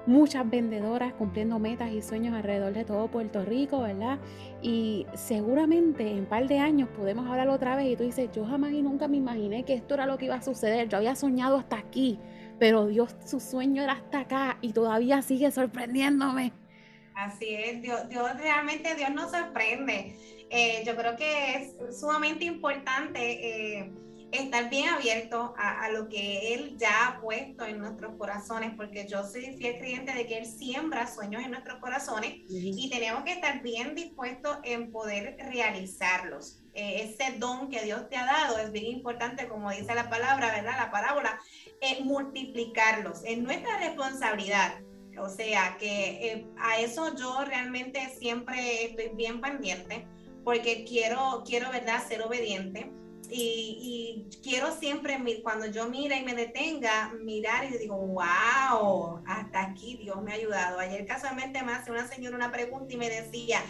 muchas 0.05 0.49
vendedoras 0.49 1.13
cumpliendo 1.13 1.59
metas 1.59 1.91
y 1.91 2.01
sueños 2.01 2.33
alrededor 2.33 2.73
de 2.73 2.83
todo 2.85 3.07
Puerto 3.07 3.43
Rico, 3.43 3.81
¿verdad? 3.81 4.19
Y 4.61 5.05
seguramente 5.13 6.09
en 6.09 6.19
un 6.19 6.25
par 6.25 6.47
de 6.47 6.59
años 6.59 6.89
podemos 6.89 7.27
hablar 7.27 7.49
otra 7.49 7.75
vez 7.75 7.91
y 7.91 7.95
tú 7.95 8.03
dices, 8.03 8.29
yo 8.33 8.45
jamás 8.45 8.71
y 8.71 8.81
nunca 8.81 9.07
me 9.07 9.17
imaginé 9.17 9.63
que 9.63 9.73
esto 9.73 9.93
era 9.93 10.05
lo 10.05 10.17
que 10.17 10.25
iba 10.25 10.35
a 10.35 10.41
suceder, 10.41 10.89
yo 10.89 10.97
había 10.97 11.15
soñado 11.15 11.57
hasta 11.57 11.77
aquí, 11.77 12.19
pero 12.61 12.85
Dios, 12.85 13.15
su 13.25 13.39
sueño 13.39 13.81
era 13.81 13.93
hasta 13.93 14.19
acá 14.19 14.59
y 14.61 14.71
todavía 14.71 15.23
sigue 15.23 15.49
sorprendiéndome. 15.49 16.53
Así 17.15 17.55
es, 17.55 17.81
Dios, 17.81 18.07
Dios 18.07 18.37
realmente 18.37 18.93
Dios 18.93 19.09
nos 19.09 19.31
sorprende. 19.31 20.15
Eh, 20.51 20.83
yo 20.85 20.95
creo 20.95 21.15
que 21.15 21.55
es 21.55 21.99
sumamente 21.99 22.45
importante 22.45 23.79
eh, 23.79 23.91
estar 24.31 24.69
bien 24.69 24.89
abierto 24.89 25.55
a, 25.57 25.89
lo 25.89 26.07
que 26.07 26.53
Él 26.53 26.77
ya 26.77 27.07
ha 27.07 27.21
puesto 27.21 27.65
en 27.65 27.79
nuestros 27.79 28.15
corazones, 28.15 28.73
porque 28.77 29.07
yo 29.07 29.23
soy 29.23 29.57
fiel 29.57 29.79
creyente 29.79 30.13
de 30.13 30.27
que 30.27 30.37
Él 30.37 30.45
siembra 30.45 31.07
sueños 31.07 31.43
en 31.43 31.49
nuestros 31.49 31.79
corazones 31.79 32.35
y 32.47 32.89
tenemos 32.91 33.23
que 33.23 33.33
estar 33.33 33.63
bien 33.63 33.95
dispuestos 33.95 34.57
en 34.63 34.91
poder 34.91 35.35
realizarlos. 35.49 36.61
Eh, 36.73 37.09
ese 37.09 37.37
don 37.37 37.69
que 37.69 37.83
Dios 37.83 38.07
te 38.09 38.15
ha 38.15 38.25
dado 38.25 38.57
es 38.59 38.71
bien 38.71 38.85
importante, 38.85 39.49
como 39.49 39.71
dice 39.71 39.93
la 39.93 40.09
palabra, 40.09 40.51
¿verdad? 40.51 40.77
La 40.77 40.91
parábola, 40.91 41.37
multiplicarlos. 42.03 43.21
Es 43.25 43.37
nuestra 43.39 43.77
responsabilidad. 43.79 44.81
O 45.19 45.29
sea 45.29 45.77
que 45.79 46.47
a 46.57 46.79
eso 46.79 47.15
yo 47.15 47.43
realmente 47.45 47.99
siempre 48.17 48.85
estoy 48.85 49.11
bien 49.15 49.41
pendiente 49.41 50.07
porque 50.43 50.85
quiero, 50.85 51.43
quiero, 51.45 51.69
¿verdad?, 51.71 52.07
ser 52.07 52.21
obediente. 52.21 52.91
Y, 53.33 54.27
quiero 54.43 54.71
siempre, 54.75 55.17
cuando 55.41 55.67
yo 55.67 55.87
mire 55.87 56.17
y 56.17 56.23
me 56.23 56.33
detenga, 56.33 57.13
mirar 57.23 57.65
y 57.65 57.77
digo, 57.77 57.95
wow, 57.95 59.23
hasta 59.25 59.61
aquí 59.61 59.97
Dios 59.97 60.21
me 60.21 60.31
ha 60.31 60.35
ayudado. 60.35 60.79
Ayer 60.79 61.05
casualmente 61.05 61.63
me 61.63 61.71
hace 61.71 61.91
una 61.91 62.07
señora 62.07 62.35
una 62.35 62.51
pregunta 62.51 62.93
y 62.93 62.97
me 62.97 63.09
decía, 63.09 63.61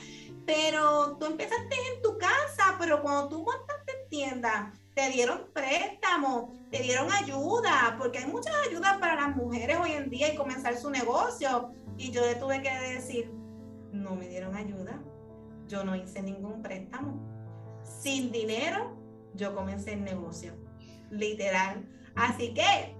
pero 0.48 1.18
tú 1.18 1.26
empezaste 1.26 1.76
en 1.94 2.02
tu 2.02 2.18
casa, 2.18 2.76
pero 2.80 3.04
cuando 3.04 3.30
tú 3.30 3.44
montaste 3.44 3.94
tienda, 4.10 4.74
te 4.96 5.10
dieron 5.10 5.48
préstamo, 5.54 6.54
te 6.70 6.80
dieron 6.80 7.12
ayuda, 7.12 7.96
porque 7.98 8.20
hay 8.20 8.28
muchas 8.28 8.54
ayudas 8.68 8.98
para 8.98 9.16
las 9.16 9.36
mujeres 9.36 9.78
hoy 9.82 9.92
en 9.92 10.10
día 10.10 10.34
y 10.34 10.36
comenzar 10.36 10.78
su 10.78 10.90
negocio. 10.90 11.72
Y 11.98 12.12
yo 12.12 12.22
le 12.22 12.36
tuve 12.36 12.62
que 12.62 12.72
decir, 12.72 13.32
no 13.92 14.16
me 14.16 14.28
dieron 14.28 14.56
ayuda 14.56 15.02
yo 15.72 15.84
no 15.86 15.96
hice 15.96 16.22
ningún 16.22 16.62
préstamo. 16.62 17.18
Sin 17.84 18.32
dinero, 18.32 18.98
yo 19.34 19.56
comencé 19.56 19.94
el 19.94 20.04
negocio, 20.04 20.54
literal. 21.10 21.88
Así 22.16 22.54
que 22.54 22.96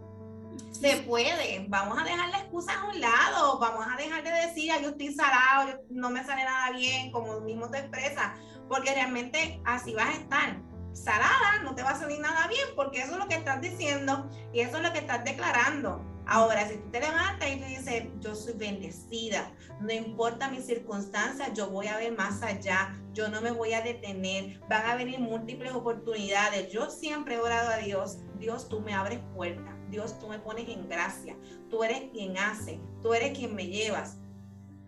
Se 0.72 0.98
puede. 1.04 1.66
Vamos 1.70 1.98
a 1.98 2.04
dejar 2.04 2.30
las 2.30 2.42
excusas 2.42 2.76
a 2.76 2.88
un 2.88 3.00
lado. 3.00 3.60
Vamos 3.60 3.86
a 3.90 3.96
dejar 3.96 4.24
de 4.24 4.32
decir, 4.32 4.72
yo 4.82 4.90
estoy 4.90 5.14
salado, 5.14 5.80
no 5.90 6.10
me 6.10 6.24
sale 6.26 6.44
nada 6.44 6.72
bien, 6.72 7.12
como 7.12 7.40
mismo 7.42 7.70
te 7.70 7.80
expresa, 7.80 8.36
porque 8.68 8.94
realmente 8.94 9.62
así 9.64 9.94
vas 9.94 10.10
a 10.10 10.14
estar. 10.14 10.62
Salada, 10.94 11.62
no 11.64 11.74
te 11.74 11.84
va 11.84 11.92
a 11.92 12.00
salir 12.00 12.20
nada 12.20 12.48
bien, 12.48 12.68
porque 12.76 13.02
eso 13.02 13.14
es 13.14 13.18
lo 13.18 13.28
que 13.28 13.36
estás 13.36 13.62
diciendo 13.62 14.30
y 14.54 14.60
eso 14.60 14.78
es 14.78 14.84
lo 14.84 14.92
que 14.92 15.00
estás 15.00 15.24
declarando. 15.24 16.06
Ahora, 16.26 16.68
si 16.68 16.78
tú 16.78 16.90
te 16.92 17.00
levantas 17.00 17.50
y 17.50 17.58
te 17.58 17.66
dices, 17.66 18.04
yo 18.20 18.36
soy 18.36 18.54
bendecida, 18.54 19.52
no 19.82 19.92
importa 19.92 20.50
mis 20.50 20.66
circunstancias, 20.66 21.52
yo 21.54 21.70
voy 21.70 21.88
a 21.88 21.98
ver 21.98 22.16
más 22.16 22.42
allá, 22.42 22.96
yo 23.14 23.28
no 23.28 23.42
me 23.42 23.52
voy 23.52 23.74
a 23.74 23.82
detener, 23.82 24.60
van 24.70 24.86
a 24.86 24.96
venir 24.96 25.20
múltiples 25.20 25.74
oportunidades. 25.74 26.72
Yo 26.72 26.90
siempre 26.90 27.36
he 27.36 27.40
orado 27.40 27.70
a 27.72 27.78
Dios, 27.78 28.20
Dios, 28.38 28.70
tú 28.70 28.80
me 28.80 28.94
abres 28.94 29.20
puertas, 29.36 29.74
Dios, 29.90 30.20
tú 30.20 30.28
me 30.28 30.40
pones 30.40 30.70
en 30.70 30.88
gracia, 30.88 31.36
tú 31.70 31.84
eres 31.84 32.12
quien 32.12 32.38
hace, 32.38 32.80
tú 33.02 33.14
eres 33.14 33.38
quien 33.38 33.56
me 33.56 33.68
llevas. 33.68 34.18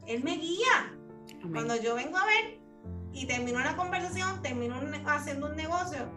Él 0.07 0.23
me 0.23 0.37
guía. 0.37 0.97
Cuando 1.51 1.75
yo 1.75 1.95
vengo 1.95 2.17
a 2.17 2.25
ver 2.25 2.62
y 3.13 3.25
termino 3.27 3.59
una 3.59 3.75
conversación, 3.75 4.41
termino 4.41 4.75
haciendo 5.05 5.47
un 5.47 5.55
negocio, 5.55 6.09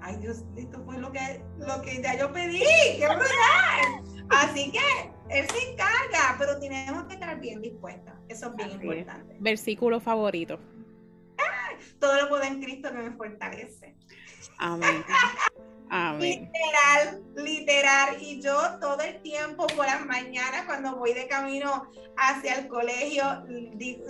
ay 0.00 0.16
Dios, 0.16 0.44
esto 0.56 0.82
fue 0.84 0.98
lo 0.98 1.10
que, 1.10 1.42
lo 1.58 1.82
que 1.82 2.02
ya 2.02 2.16
yo 2.18 2.32
pedí, 2.32 2.62
qué 2.98 3.06
brutal. 3.08 4.04
Así 4.30 4.72
que 4.72 5.12
él 5.30 5.46
se 5.48 5.72
encarga, 5.72 6.36
pero 6.38 6.58
tenemos 6.58 7.04
que 7.04 7.14
estar 7.14 7.38
bien 7.40 7.60
dispuestas. 7.60 8.14
Eso 8.28 8.48
es 8.48 8.56
bien 8.56 8.70
importante. 8.72 9.36
Versículo 9.40 10.00
favorito. 10.00 10.58
todo 11.98 12.20
lo 12.20 12.28
puedo 12.28 12.42
en 12.44 12.62
Cristo 12.62 12.90
que 12.90 12.98
me 12.98 13.16
fortalece. 13.16 13.96
Amén. 14.58 15.04
Amén. 15.90 16.50
Literal, 16.52 17.22
literal. 17.36 18.22
Y 18.22 18.40
yo 18.40 18.56
todo 18.80 19.00
el 19.02 19.20
tiempo 19.22 19.66
por 19.68 19.86
las 19.86 20.04
mañanas 20.04 20.64
cuando 20.66 20.96
voy 20.96 21.12
de 21.12 21.28
camino 21.28 21.88
hacia 22.16 22.56
el 22.56 22.68
colegio, 22.68 23.24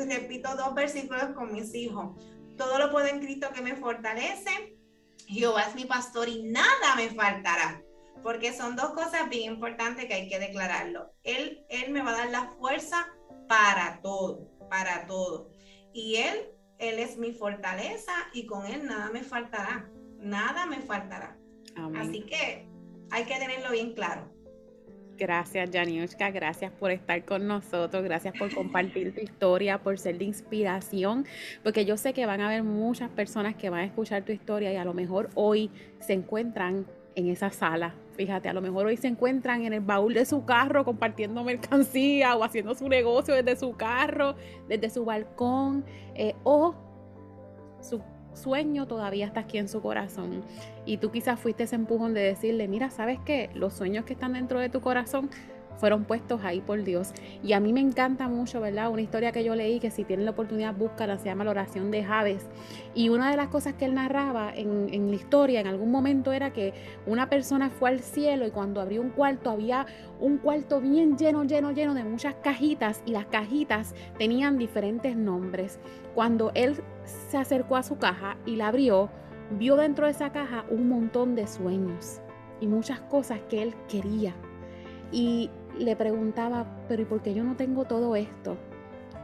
repito 0.09 0.55
dos 0.57 0.75
versículos 0.75 1.27
con 1.35 1.53
mis 1.53 1.75
hijos. 1.75 2.17
Todo 2.57 2.79
lo 2.79 2.91
puedo 2.91 3.07
en 3.07 3.21
Cristo 3.21 3.49
que 3.55 3.63
me 3.63 3.77
fortalece. 3.77 4.77
Jehová 5.27 5.63
es 5.63 5.75
mi 5.75 5.85
pastor 5.85 6.29
y 6.29 6.43
nada 6.43 6.95
me 6.97 7.11
faltará 7.11 7.83
porque 8.25 8.55
son 8.55 8.75
dos 8.75 8.93
cosas 8.93 9.29
bien 9.29 9.53
importantes 9.53 10.07
que 10.07 10.15
hay 10.15 10.29
que 10.29 10.39
declararlo. 10.39 11.13
Él, 11.23 11.65
él 11.69 11.93
me 11.93 12.01
va 12.03 12.13
a 12.13 12.17
dar 12.17 12.31
la 12.31 12.55
fuerza 12.59 13.07
para 13.47 14.01
todo, 14.01 14.49
para 14.71 15.07
todo. 15.07 15.51
Y 15.93 16.17
él, 16.17 16.51
él 16.79 16.99
es 16.99 17.19
mi 17.19 17.33
fortaleza 17.33 18.13
y 18.33 18.47
con 18.47 18.65
él 18.67 18.87
nada 18.87 19.11
me 19.11 19.23
faltará, 19.23 19.91
nada 20.19 20.65
me 20.65 20.81
faltará. 20.81 21.39
Así 21.97 22.23
que 22.23 22.67
hay 23.11 23.25
que 23.25 23.39
tenerlo 23.39 23.71
bien 23.73 23.93
claro. 23.93 24.34
Gracias, 25.17 25.71
Janiushka. 25.71 26.31
Gracias 26.31 26.73
por 26.73 26.91
estar 26.91 27.25
con 27.25 27.47
nosotros. 27.47 28.03
Gracias 28.03 28.35
por 28.37 28.53
compartir 28.53 29.15
tu 29.15 29.21
historia, 29.21 29.79
por 29.79 29.99
ser 29.99 30.19
de 30.19 30.25
inspiración. 30.25 31.25
Porque 31.63 31.85
yo 31.85 31.97
sé 31.97 32.13
que 32.13 32.27
van 32.27 32.41
a 32.41 32.49
haber 32.49 32.65
muchas 32.65 33.11
personas 33.11 33.55
que 33.55 33.71
van 33.71 33.81
a 33.81 33.85
escuchar 33.85 34.25
tu 34.25 34.33
historia 34.33 34.73
y 34.73 34.77
a 34.77 34.85
lo 34.85 34.95
mejor 34.95 35.31
hoy 35.35 35.71
se 36.01 36.15
encuentran 36.15 36.87
en 37.15 37.29
esa 37.29 37.51
sala. 37.51 37.95
Fíjate, 38.17 38.49
a 38.49 38.53
lo 38.53 38.61
mejor 38.61 38.87
hoy 38.87 38.97
se 38.97 39.09
encuentran 39.09 39.65
en 39.65 39.73
el 39.73 39.81
baúl 39.81 40.15
de 40.15 40.25
su 40.25 40.45
carro 40.45 40.85
compartiendo 40.85 41.43
mercancía 41.45 42.37
o 42.37 42.45
haciendo 42.45 42.75
su 42.75 42.89
negocio 42.89 43.35
desde 43.35 43.57
su 43.57 43.77
carro, 43.77 44.35
desde 44.69 44.91
su 44.91 45.05
balcón, 45.05 45.85
eh, 46.15 46.35
o 46.45 46.75
su 47.81 48.01
sueño 48.35 48.87
todavía 48.87 49.27
está 49.27 49.41
aquí 49.41 49.59
en 49.59 49.69
su 49.69 49.81
corazón. 49.81 50.43
Y 50.87 50.99
tú 50.99 51.11
quizás 51.11 51.41
fuiste 51.41 51.65
ese 51.65 51.77
empujón 51.77 52.15
de 52.15 52.21
decirle, 52.21 52.69
mira, 52.69 52.91
¿sabes 52.91 53.19
qué? 53.25 53.51
Los 53.55 53.75
sueños 53.75 54.05
que 54.05 54.13
están 54.13 54.35
dentro 54.35 54.61
de 54.61 54.69
tu 54.69 54.81
corazón 54.81 55.31
fueron 55.79 56.05
puestos 56.05 56.43
ahí 56.45 56.61
por 56.61 56.83
Dios. 56.83 57.13
Y 57.43 57.53
a 57.53 57.61
mí 57.61 57.73
me 57.73 57.81
encanta 57.81 58.29
mucho, 58.29 58.61
¿verdad? 58.61 58.91
Una 58.91 59.03
historia 59.03 59.33
que 59.33 59.45
yo 59.45 59.55
leí, 59.55 59.81
que 59.81 59.91
si 59.91 60.05
tienen 60.05 60.25
la 60.25 60.33
oportunidad, 60.33 60.75
búscala, 60.75 61.19
se 61.19 61.27
llama 61.27 61.45
La 61.45 61.51
oración 61.51 61.91
de 61.91 62.05
Javes. 62.05 62.47
Y 62.95 63.09
una 63.09 63.31
de 63.31 63.37
las 63.37 63.49
cosas 63.49 63.75
que 63.75 63.85
él 63.85 63.95
narraba 63.95 64.53
en, 64.55 64.93
en 64.93 65.11
la 65.11 65.17
historia, 65.17 65.61
en 65.61 65.67
algún 65.67 65.91
momento, 65.91 66.33
era 66.33 66.53
que 66.53 66.75
una 67.07 67.29
persona 67.29 67.71
fue 67.71 67.91
al 67.91 68.01
cielo 68.01 68.47
y 68.47 68.51
cuando 68.51 68.81
abrió 68.81 69.01
un 69.01 69.11
cuarto, 69.11 69.51
había 69.51 69.87
un 70.21 70.39
cuarto 70.39 70.81
bien 70.81 71.17
lleno, 71.17 71.45
lleno, 71.45 71.73
lleno 71.73 71.95
de 71.95 72.05
muchas 72.05 72.35
cajitas 72.37 73.03
y 73.07 73.13
las 73.13 73.27
cajitas 73.27 73.95
tenían 74.19 74.59
diferentes 74.59 75.17
nombres. 75.17 75.79
Cuando 76.15 76.53
él 76.55 76.83
se 77.05 77.37
acercó 77.37 77.77
a 77.77 77.83
su 77.83 77.99
caja 77.99 78.37
y 78.47 78.57
la 78.57 78.69
abrió, 78.69 79.11
vio 79.51 79.77
dentro 79.77 80.07
de 80.07 80.13
esa 80.13 80.33
caja 80.33 80.65
un 80.71 80.89
montón 80.89 81.35
de 81.35 81.47
sueños 81.47 82.21
y 82.61 82.67
muchas 82.67 83.01
cosas 83.01 83.41
que 83.49 83.63
él 83.63 83.75
quería. 83.89 84.35
Y 85.13 85.51
le 85.79 85.97
preguntaba, 85.97 86.67
pero 86.89 87.03
¿y 87.03 87.05
por 87.05 87.23
qué 87.23 87.35
yo 87.35 87.45
no 87.45 87.57
tengo 87.57 87.85
todo 87.85 88.17
esto? 88.17 88.57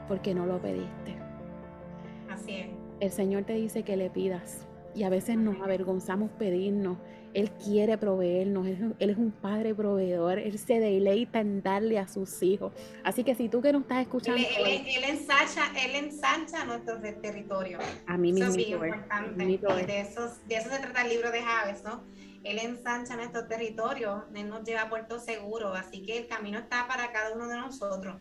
Porque 0.08 0.34
no 0.34 0.46
lo 0.46 0.60
pediste. 0.60 1.16
Así 2.28 2.54
es. 2.54 2.68
El 3.00 3.10
Señor 3.10 3.44
te 3.44 3.54
dice 3.54 3.82
que 3.82 3.96
le 3.96 4.10
pidas 4.10 4.66
y 4.94 5.04
a 5.04 5.08
veces 5.08 5.36
nos 5.36 5.60
avergonzamos 5.60 6.30
pedirnos. 6.32 6.98
Él 7.32 7.50
quiere 7.52 7.96
proveernos, 7.96 8.66
él, 8.66 8.94
es 8.98 9.16
un 9.16 9.30
padre 9.30 9.74
proveedor, 9.74 10.38
Él 10.38 10.58
se 10.58 10.80
deleita 10.80 11.40
en 11.40 11.62
darle 11.62 11.98
a 11.98 12.08
sus 12.08 12.42
hijos. 12.42 12.72
Así 13.04 13.22
que 13.22 13.34
si 13.34 13.48
tú 13.48 13.62
que 13.62 13.72
no 13.72 13.80
estás 13.80 14.02
escuchando... 14.02 14.40
Él, 14.40 14.84
él, 14.86 15.04
ensancha, 15.04 15.72
él 15.84 16.04
ensancha 16.04 16.64
nuestro 16.64 17.00
territorio. 17.00 17.78
A 18.06 18.16
mí 18.16 18.32
mismo. 18.32 18.50
Eso 18.50 18.58
es 18.58 18.68
importante. 18.68 19.86
De, 19.86 20.00
esos, 20.00 20.48
de 20.48 20.56
eso 20.56 20.70
se 20.70 20.78
trata 20.80 21.02
el 21.02 21.10
libro 21.10 21.30
de 21.30 21.40
Javes, 21.40 21.84
¿no? 21.84 22.02
Él 22.42 22.58
ensancha 22.58 23.16
nuestro 23.16 23.46
territorio, 23.46 24.24
Él 24.34 24.48
nos 24.48 24.64
lleva 24.64 24.82
a 24.82 24.88
puerto 24.88 25.20
seguro, 25.20 25.74
así 25.74 26.02
que 26.02 26.18
el 26.18 26.26
camino 26.26 26.58
está 26.58 26.88
para 26.88 27.12
cada 27.12 27.34
uno 27.34 27.46
de 27.46 27.56
nosotros. 27.56 28.16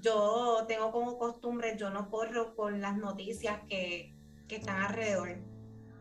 Yo 0.00 0.64
tengo 0.66 0.90
como 0.90 1.18
costumbre, 1.18 1.76
yo 1.76 1.90
no 1.90 2.10
corro 2.10 2.54
con 2.54 2.80
las 2.80 2.96
noticias 2.96 3.60
que, 3.68 4.14
que 4.46 4.56
están 4.56 4.80
alrededor. 4.82 5.36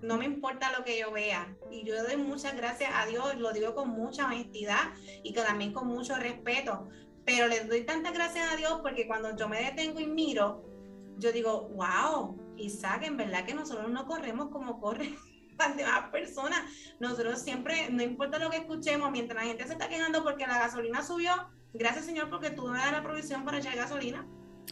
No 0.02 0.18
me 0.18 0.26
importa 0.26 0.72
lo 0.78 0.84
que 0.84 1.00
yo 1.00 1.12
vea. 1.12 1.56
Y 1.72 1.84
yo 1.84 2.02
doy 2.04 2.18
muchas 2.18 2.56
gracias 2.56 2.92
a 2.94 3.06
Dios, 3.06 3.36
lo 3.38 3.52
digo 3.52 3.74
con 3.74 3.90
mucha 3.90 4.26
honestidad 4.26 4.94
y 5.24 5.34
también 5.34 5.74
con 5.74 5.88
mucho 5.88 6.16
respeto. 6.16 6.88
Pero 7.26 7.48
les 7.48 7.68
doy 7.68 7.84
tantas 7.84 8.14
gracias 8.14 8.52
a 8.52 8.56
Dios 8.56 8.80
porque 8.82 9.08
cuando 9.08 9.36
yo 9.36 9.50
me 9.50 9.62
detengo 9.62 10.00
y 10.00 10.08
miro, 10.08 10.64
yo 11.18 11.32
digo, 11.32 11.70
wow, 11.70 12.38
Isaac, 12.58 13.04
en 13.04 13.18
verdad 13.18 13.46
que 13.46 13.54
nosotros 13.54 13.90
no 13.90 14.06
corremos 14.06 14.50
como 14.50 14.80
corren 14.80 15.16
las 15.60 15.76
demás 15.76 16.10
personas. 16.12 16.60
Nosotros 17.00 17.42
siempre, 17.42 17.90
no 17.90 18.04
importa 18.04 18.40
lo 18.40 18.50
que 18.50 18.58
escuchemos, 18.58 19.12
mientras 19.12 19.42
la 19.42 19.48
gente 19.48 19.66
se 19.66 19.74
está 19.74 19.90
quejando 19.90 20.24
porque 20.24 20.48
la 20.48 20.60
gasolina 20.60 21.04
subió, 21.04 21.34
gracias 21.74 22.06
Señor 22.06 22.30
porque 22.30 22.52
tú 22.52 22.68
me 22.68 22.78
das 22.78 22.92
la 22.92 23.04
provisión 23.04 23.44
para 23.44 23.60
echar 23.60 23.76
gasolina. 23.76 24.28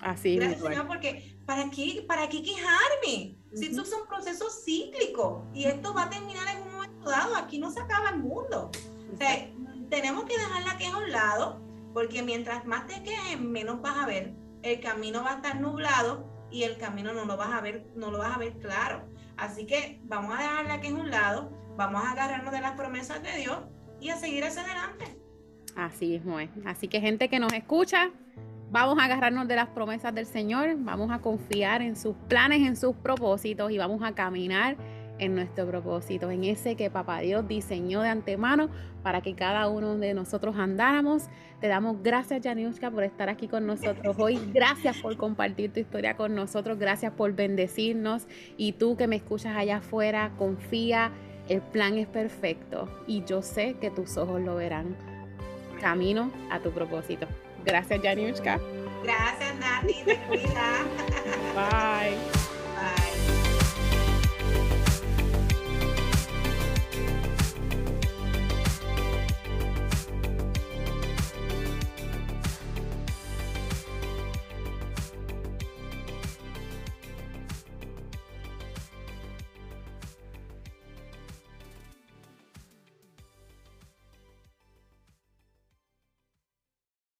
Así 0.06 0.36
Gracias 0.36 0.62
Señor 0.62 0.88
porque 0.88 1.36
¿para 1.48 1.68
qué, 1.72 2.06
para 2.08 2.30
qué 2.30 2.44
quejarme? 2.44 3.38
Si 3.56 3.66
esto 3.66 3.82
es 3.82 3.92
un 3.92 4.08
proceso 4.08 4.52
cíclico 4.52 5.48
y 5.52 5.66
esto 5.66 5.96
va 5.96 6.04
a 6.04 6.10
terminar 6.12 6.48
en 6.56 6.62
un 6.62 6.74
momento 6.74 7.10
dado, 7.10 7.36
aquí 7.36 7.58
no 7.58 7.72
se 7.72 7.80
acaba 7.80 8.12
el 8.12 8.20
mundo. 8.20 8.70
O 9.12 9.18
sea, 9.18 9.50
tenemos 9.90 10.26
que 10.26 10.38
dejar 10.38 10.64
la 10.64 10.78
queja 10.78 10.96
a 10.96 11.00
un 11.00 11.12
lado 11.12 11.60
porque 11.92 12.22
mientras 12.22 12.66
más 12.66 12.86
te 12.86 13.02
quejes, 13.02 13.40
menos 13.40 13.82
vas 13.82 13.98
a 13.98 14.06
ver. 14.06 14.36
El 14.62 14.80
camino 14.80 15.24
va 15.24 15.32
a 15.32 15.36
estar 15.38 15.60
nublado 15.60 16.30
y 16.52 16.64
el 16.64 16.78
camino 16.78 17.12
no 17.12 17.26
lo 17.26 17.36
vas 17.36 17.52
a 17.52 17.62
ver, 17.62 17.88
no 17.96 18.12
lo 18.12 18.20
vas 18.20 18.36
a 18.36 18.38
ver 18.38 18.60
claro. 18.60 19.10
Así 19.38 19.66
que 19.66 20.02
vamos 20.04 20.38
a 20.38 20.44
dejarla 20.44 20.74
aquí 20.76 20.88
en 20.88 20.98
un 20.98 21.10
lado, 21.10 21.50
vamos 21.78 22.04
a 22.04 22.12
agarrarnos 22.12 22.54
de 22.54 22.62
las 22.62 22.74
promesas 22.74 23.24
de 23.24 23.38
Dios 23.38 23.58
y 24.00 24.10
a 24.10 24.18
seguir 24.18 24.44
hacia 24.44 24.62
adelante. 24.62 25.20
Así 25.76 26.14
es. 26.14 26.22
Así 26.64 26.88
que 26.88 27.02
gente 27.02 27.28
que 27.28 27.40
nos 27.40 27.54
escucha, 27.54 28.12
vamos 28.76 29.00
a 29.00 29.06
agarrarnos 29.06 29.48
de 29.48 29.56
las 29.56 29.70
promesas 29.70 30.14
del 30.14 30.26
Señor, 30.26 30.76
vamos 30.80 31.10
a 31.10 31.20
confiar 31.20 31.82
en 31.82 31.96
sus 31.96 32.14
planes, 32.28 32.68
en 32.68 32.76
sus 32.76 32.94
propósitos 32.94 33.72
y 33.72 33.78
vamos 33.78 34.04
a 34.04 34.12
caminar 34.14 34.76
en 35.18 35.34
nuestro 35.34 35.66
propósito, 35.66 36.30
en 36.30 36.44
ese 36.44 36.76
que 36.76 36.90
Papá 36.90 37.20
Dios 37.20 37.48
diseñó 37.48 38.02
de 38.02 38.10
antemano 38.10 38.68
para 39.02 39.22
que 39.22 39.34
cada 39.34 39.70
uno 39.70 39.96
de 39.96 40.14
nosotros 40.14 40.58
andáramos. 40.58 41.30
Te 41.62 41.70
damos 41.70 42.04
gracias, 42.04 42.42
Janiushka, 42.44 42.92
por 42.92 43.06
estar 43.06 43.30
aquí 43.30 43.48
con 43.48 43.66
nosotros 43.66 44.18
hoy. 44.20 44.38
Gracias 44.54 44.98
por 44.98 45.16
compartir 45.16 45.72
tu 45.72 45.80
historia 45.80 46.18
con 46.18 46.36
nosotros. 46.36 46.78
Gracias 46.78 47.14
por 47.14 47.32
bendecirnos. 47.32 48.28
Y 48.58 48.74
tú 48.74 48.98
que 48.98 49.08
me 49.08 49.16
escuchas 49.16 49.56
allá 49.56 49.78
afuera, 49.78 50.34
confía. 50.38 51.14
El 51.48 51.62
plan 51.62 51.98
es 51.98 52.08
perfecto 52.08 52.90
y 53.08 53.24
yo 53.24 53.42
sé 53.42 53.78
que 53.80 53.90
tus 53.90 54.18
ojos 54.18 54.42
lo 54.42 54.56
verán. 54.56 54.98
Camino 55.80 56.30
a 56.52 56.60
tu 56.60 56.72
propósito. 56.72 57.26
Gracias, 57.66 58.02
Janiushka. 58.02 58.60
Gracias, 59.04 59.56
Nati. 59.60 59.94
Te 60.06 60.18
cuida. 60.28 60.84
Bye. 61.56 62.18
Bye. 62.76 63.45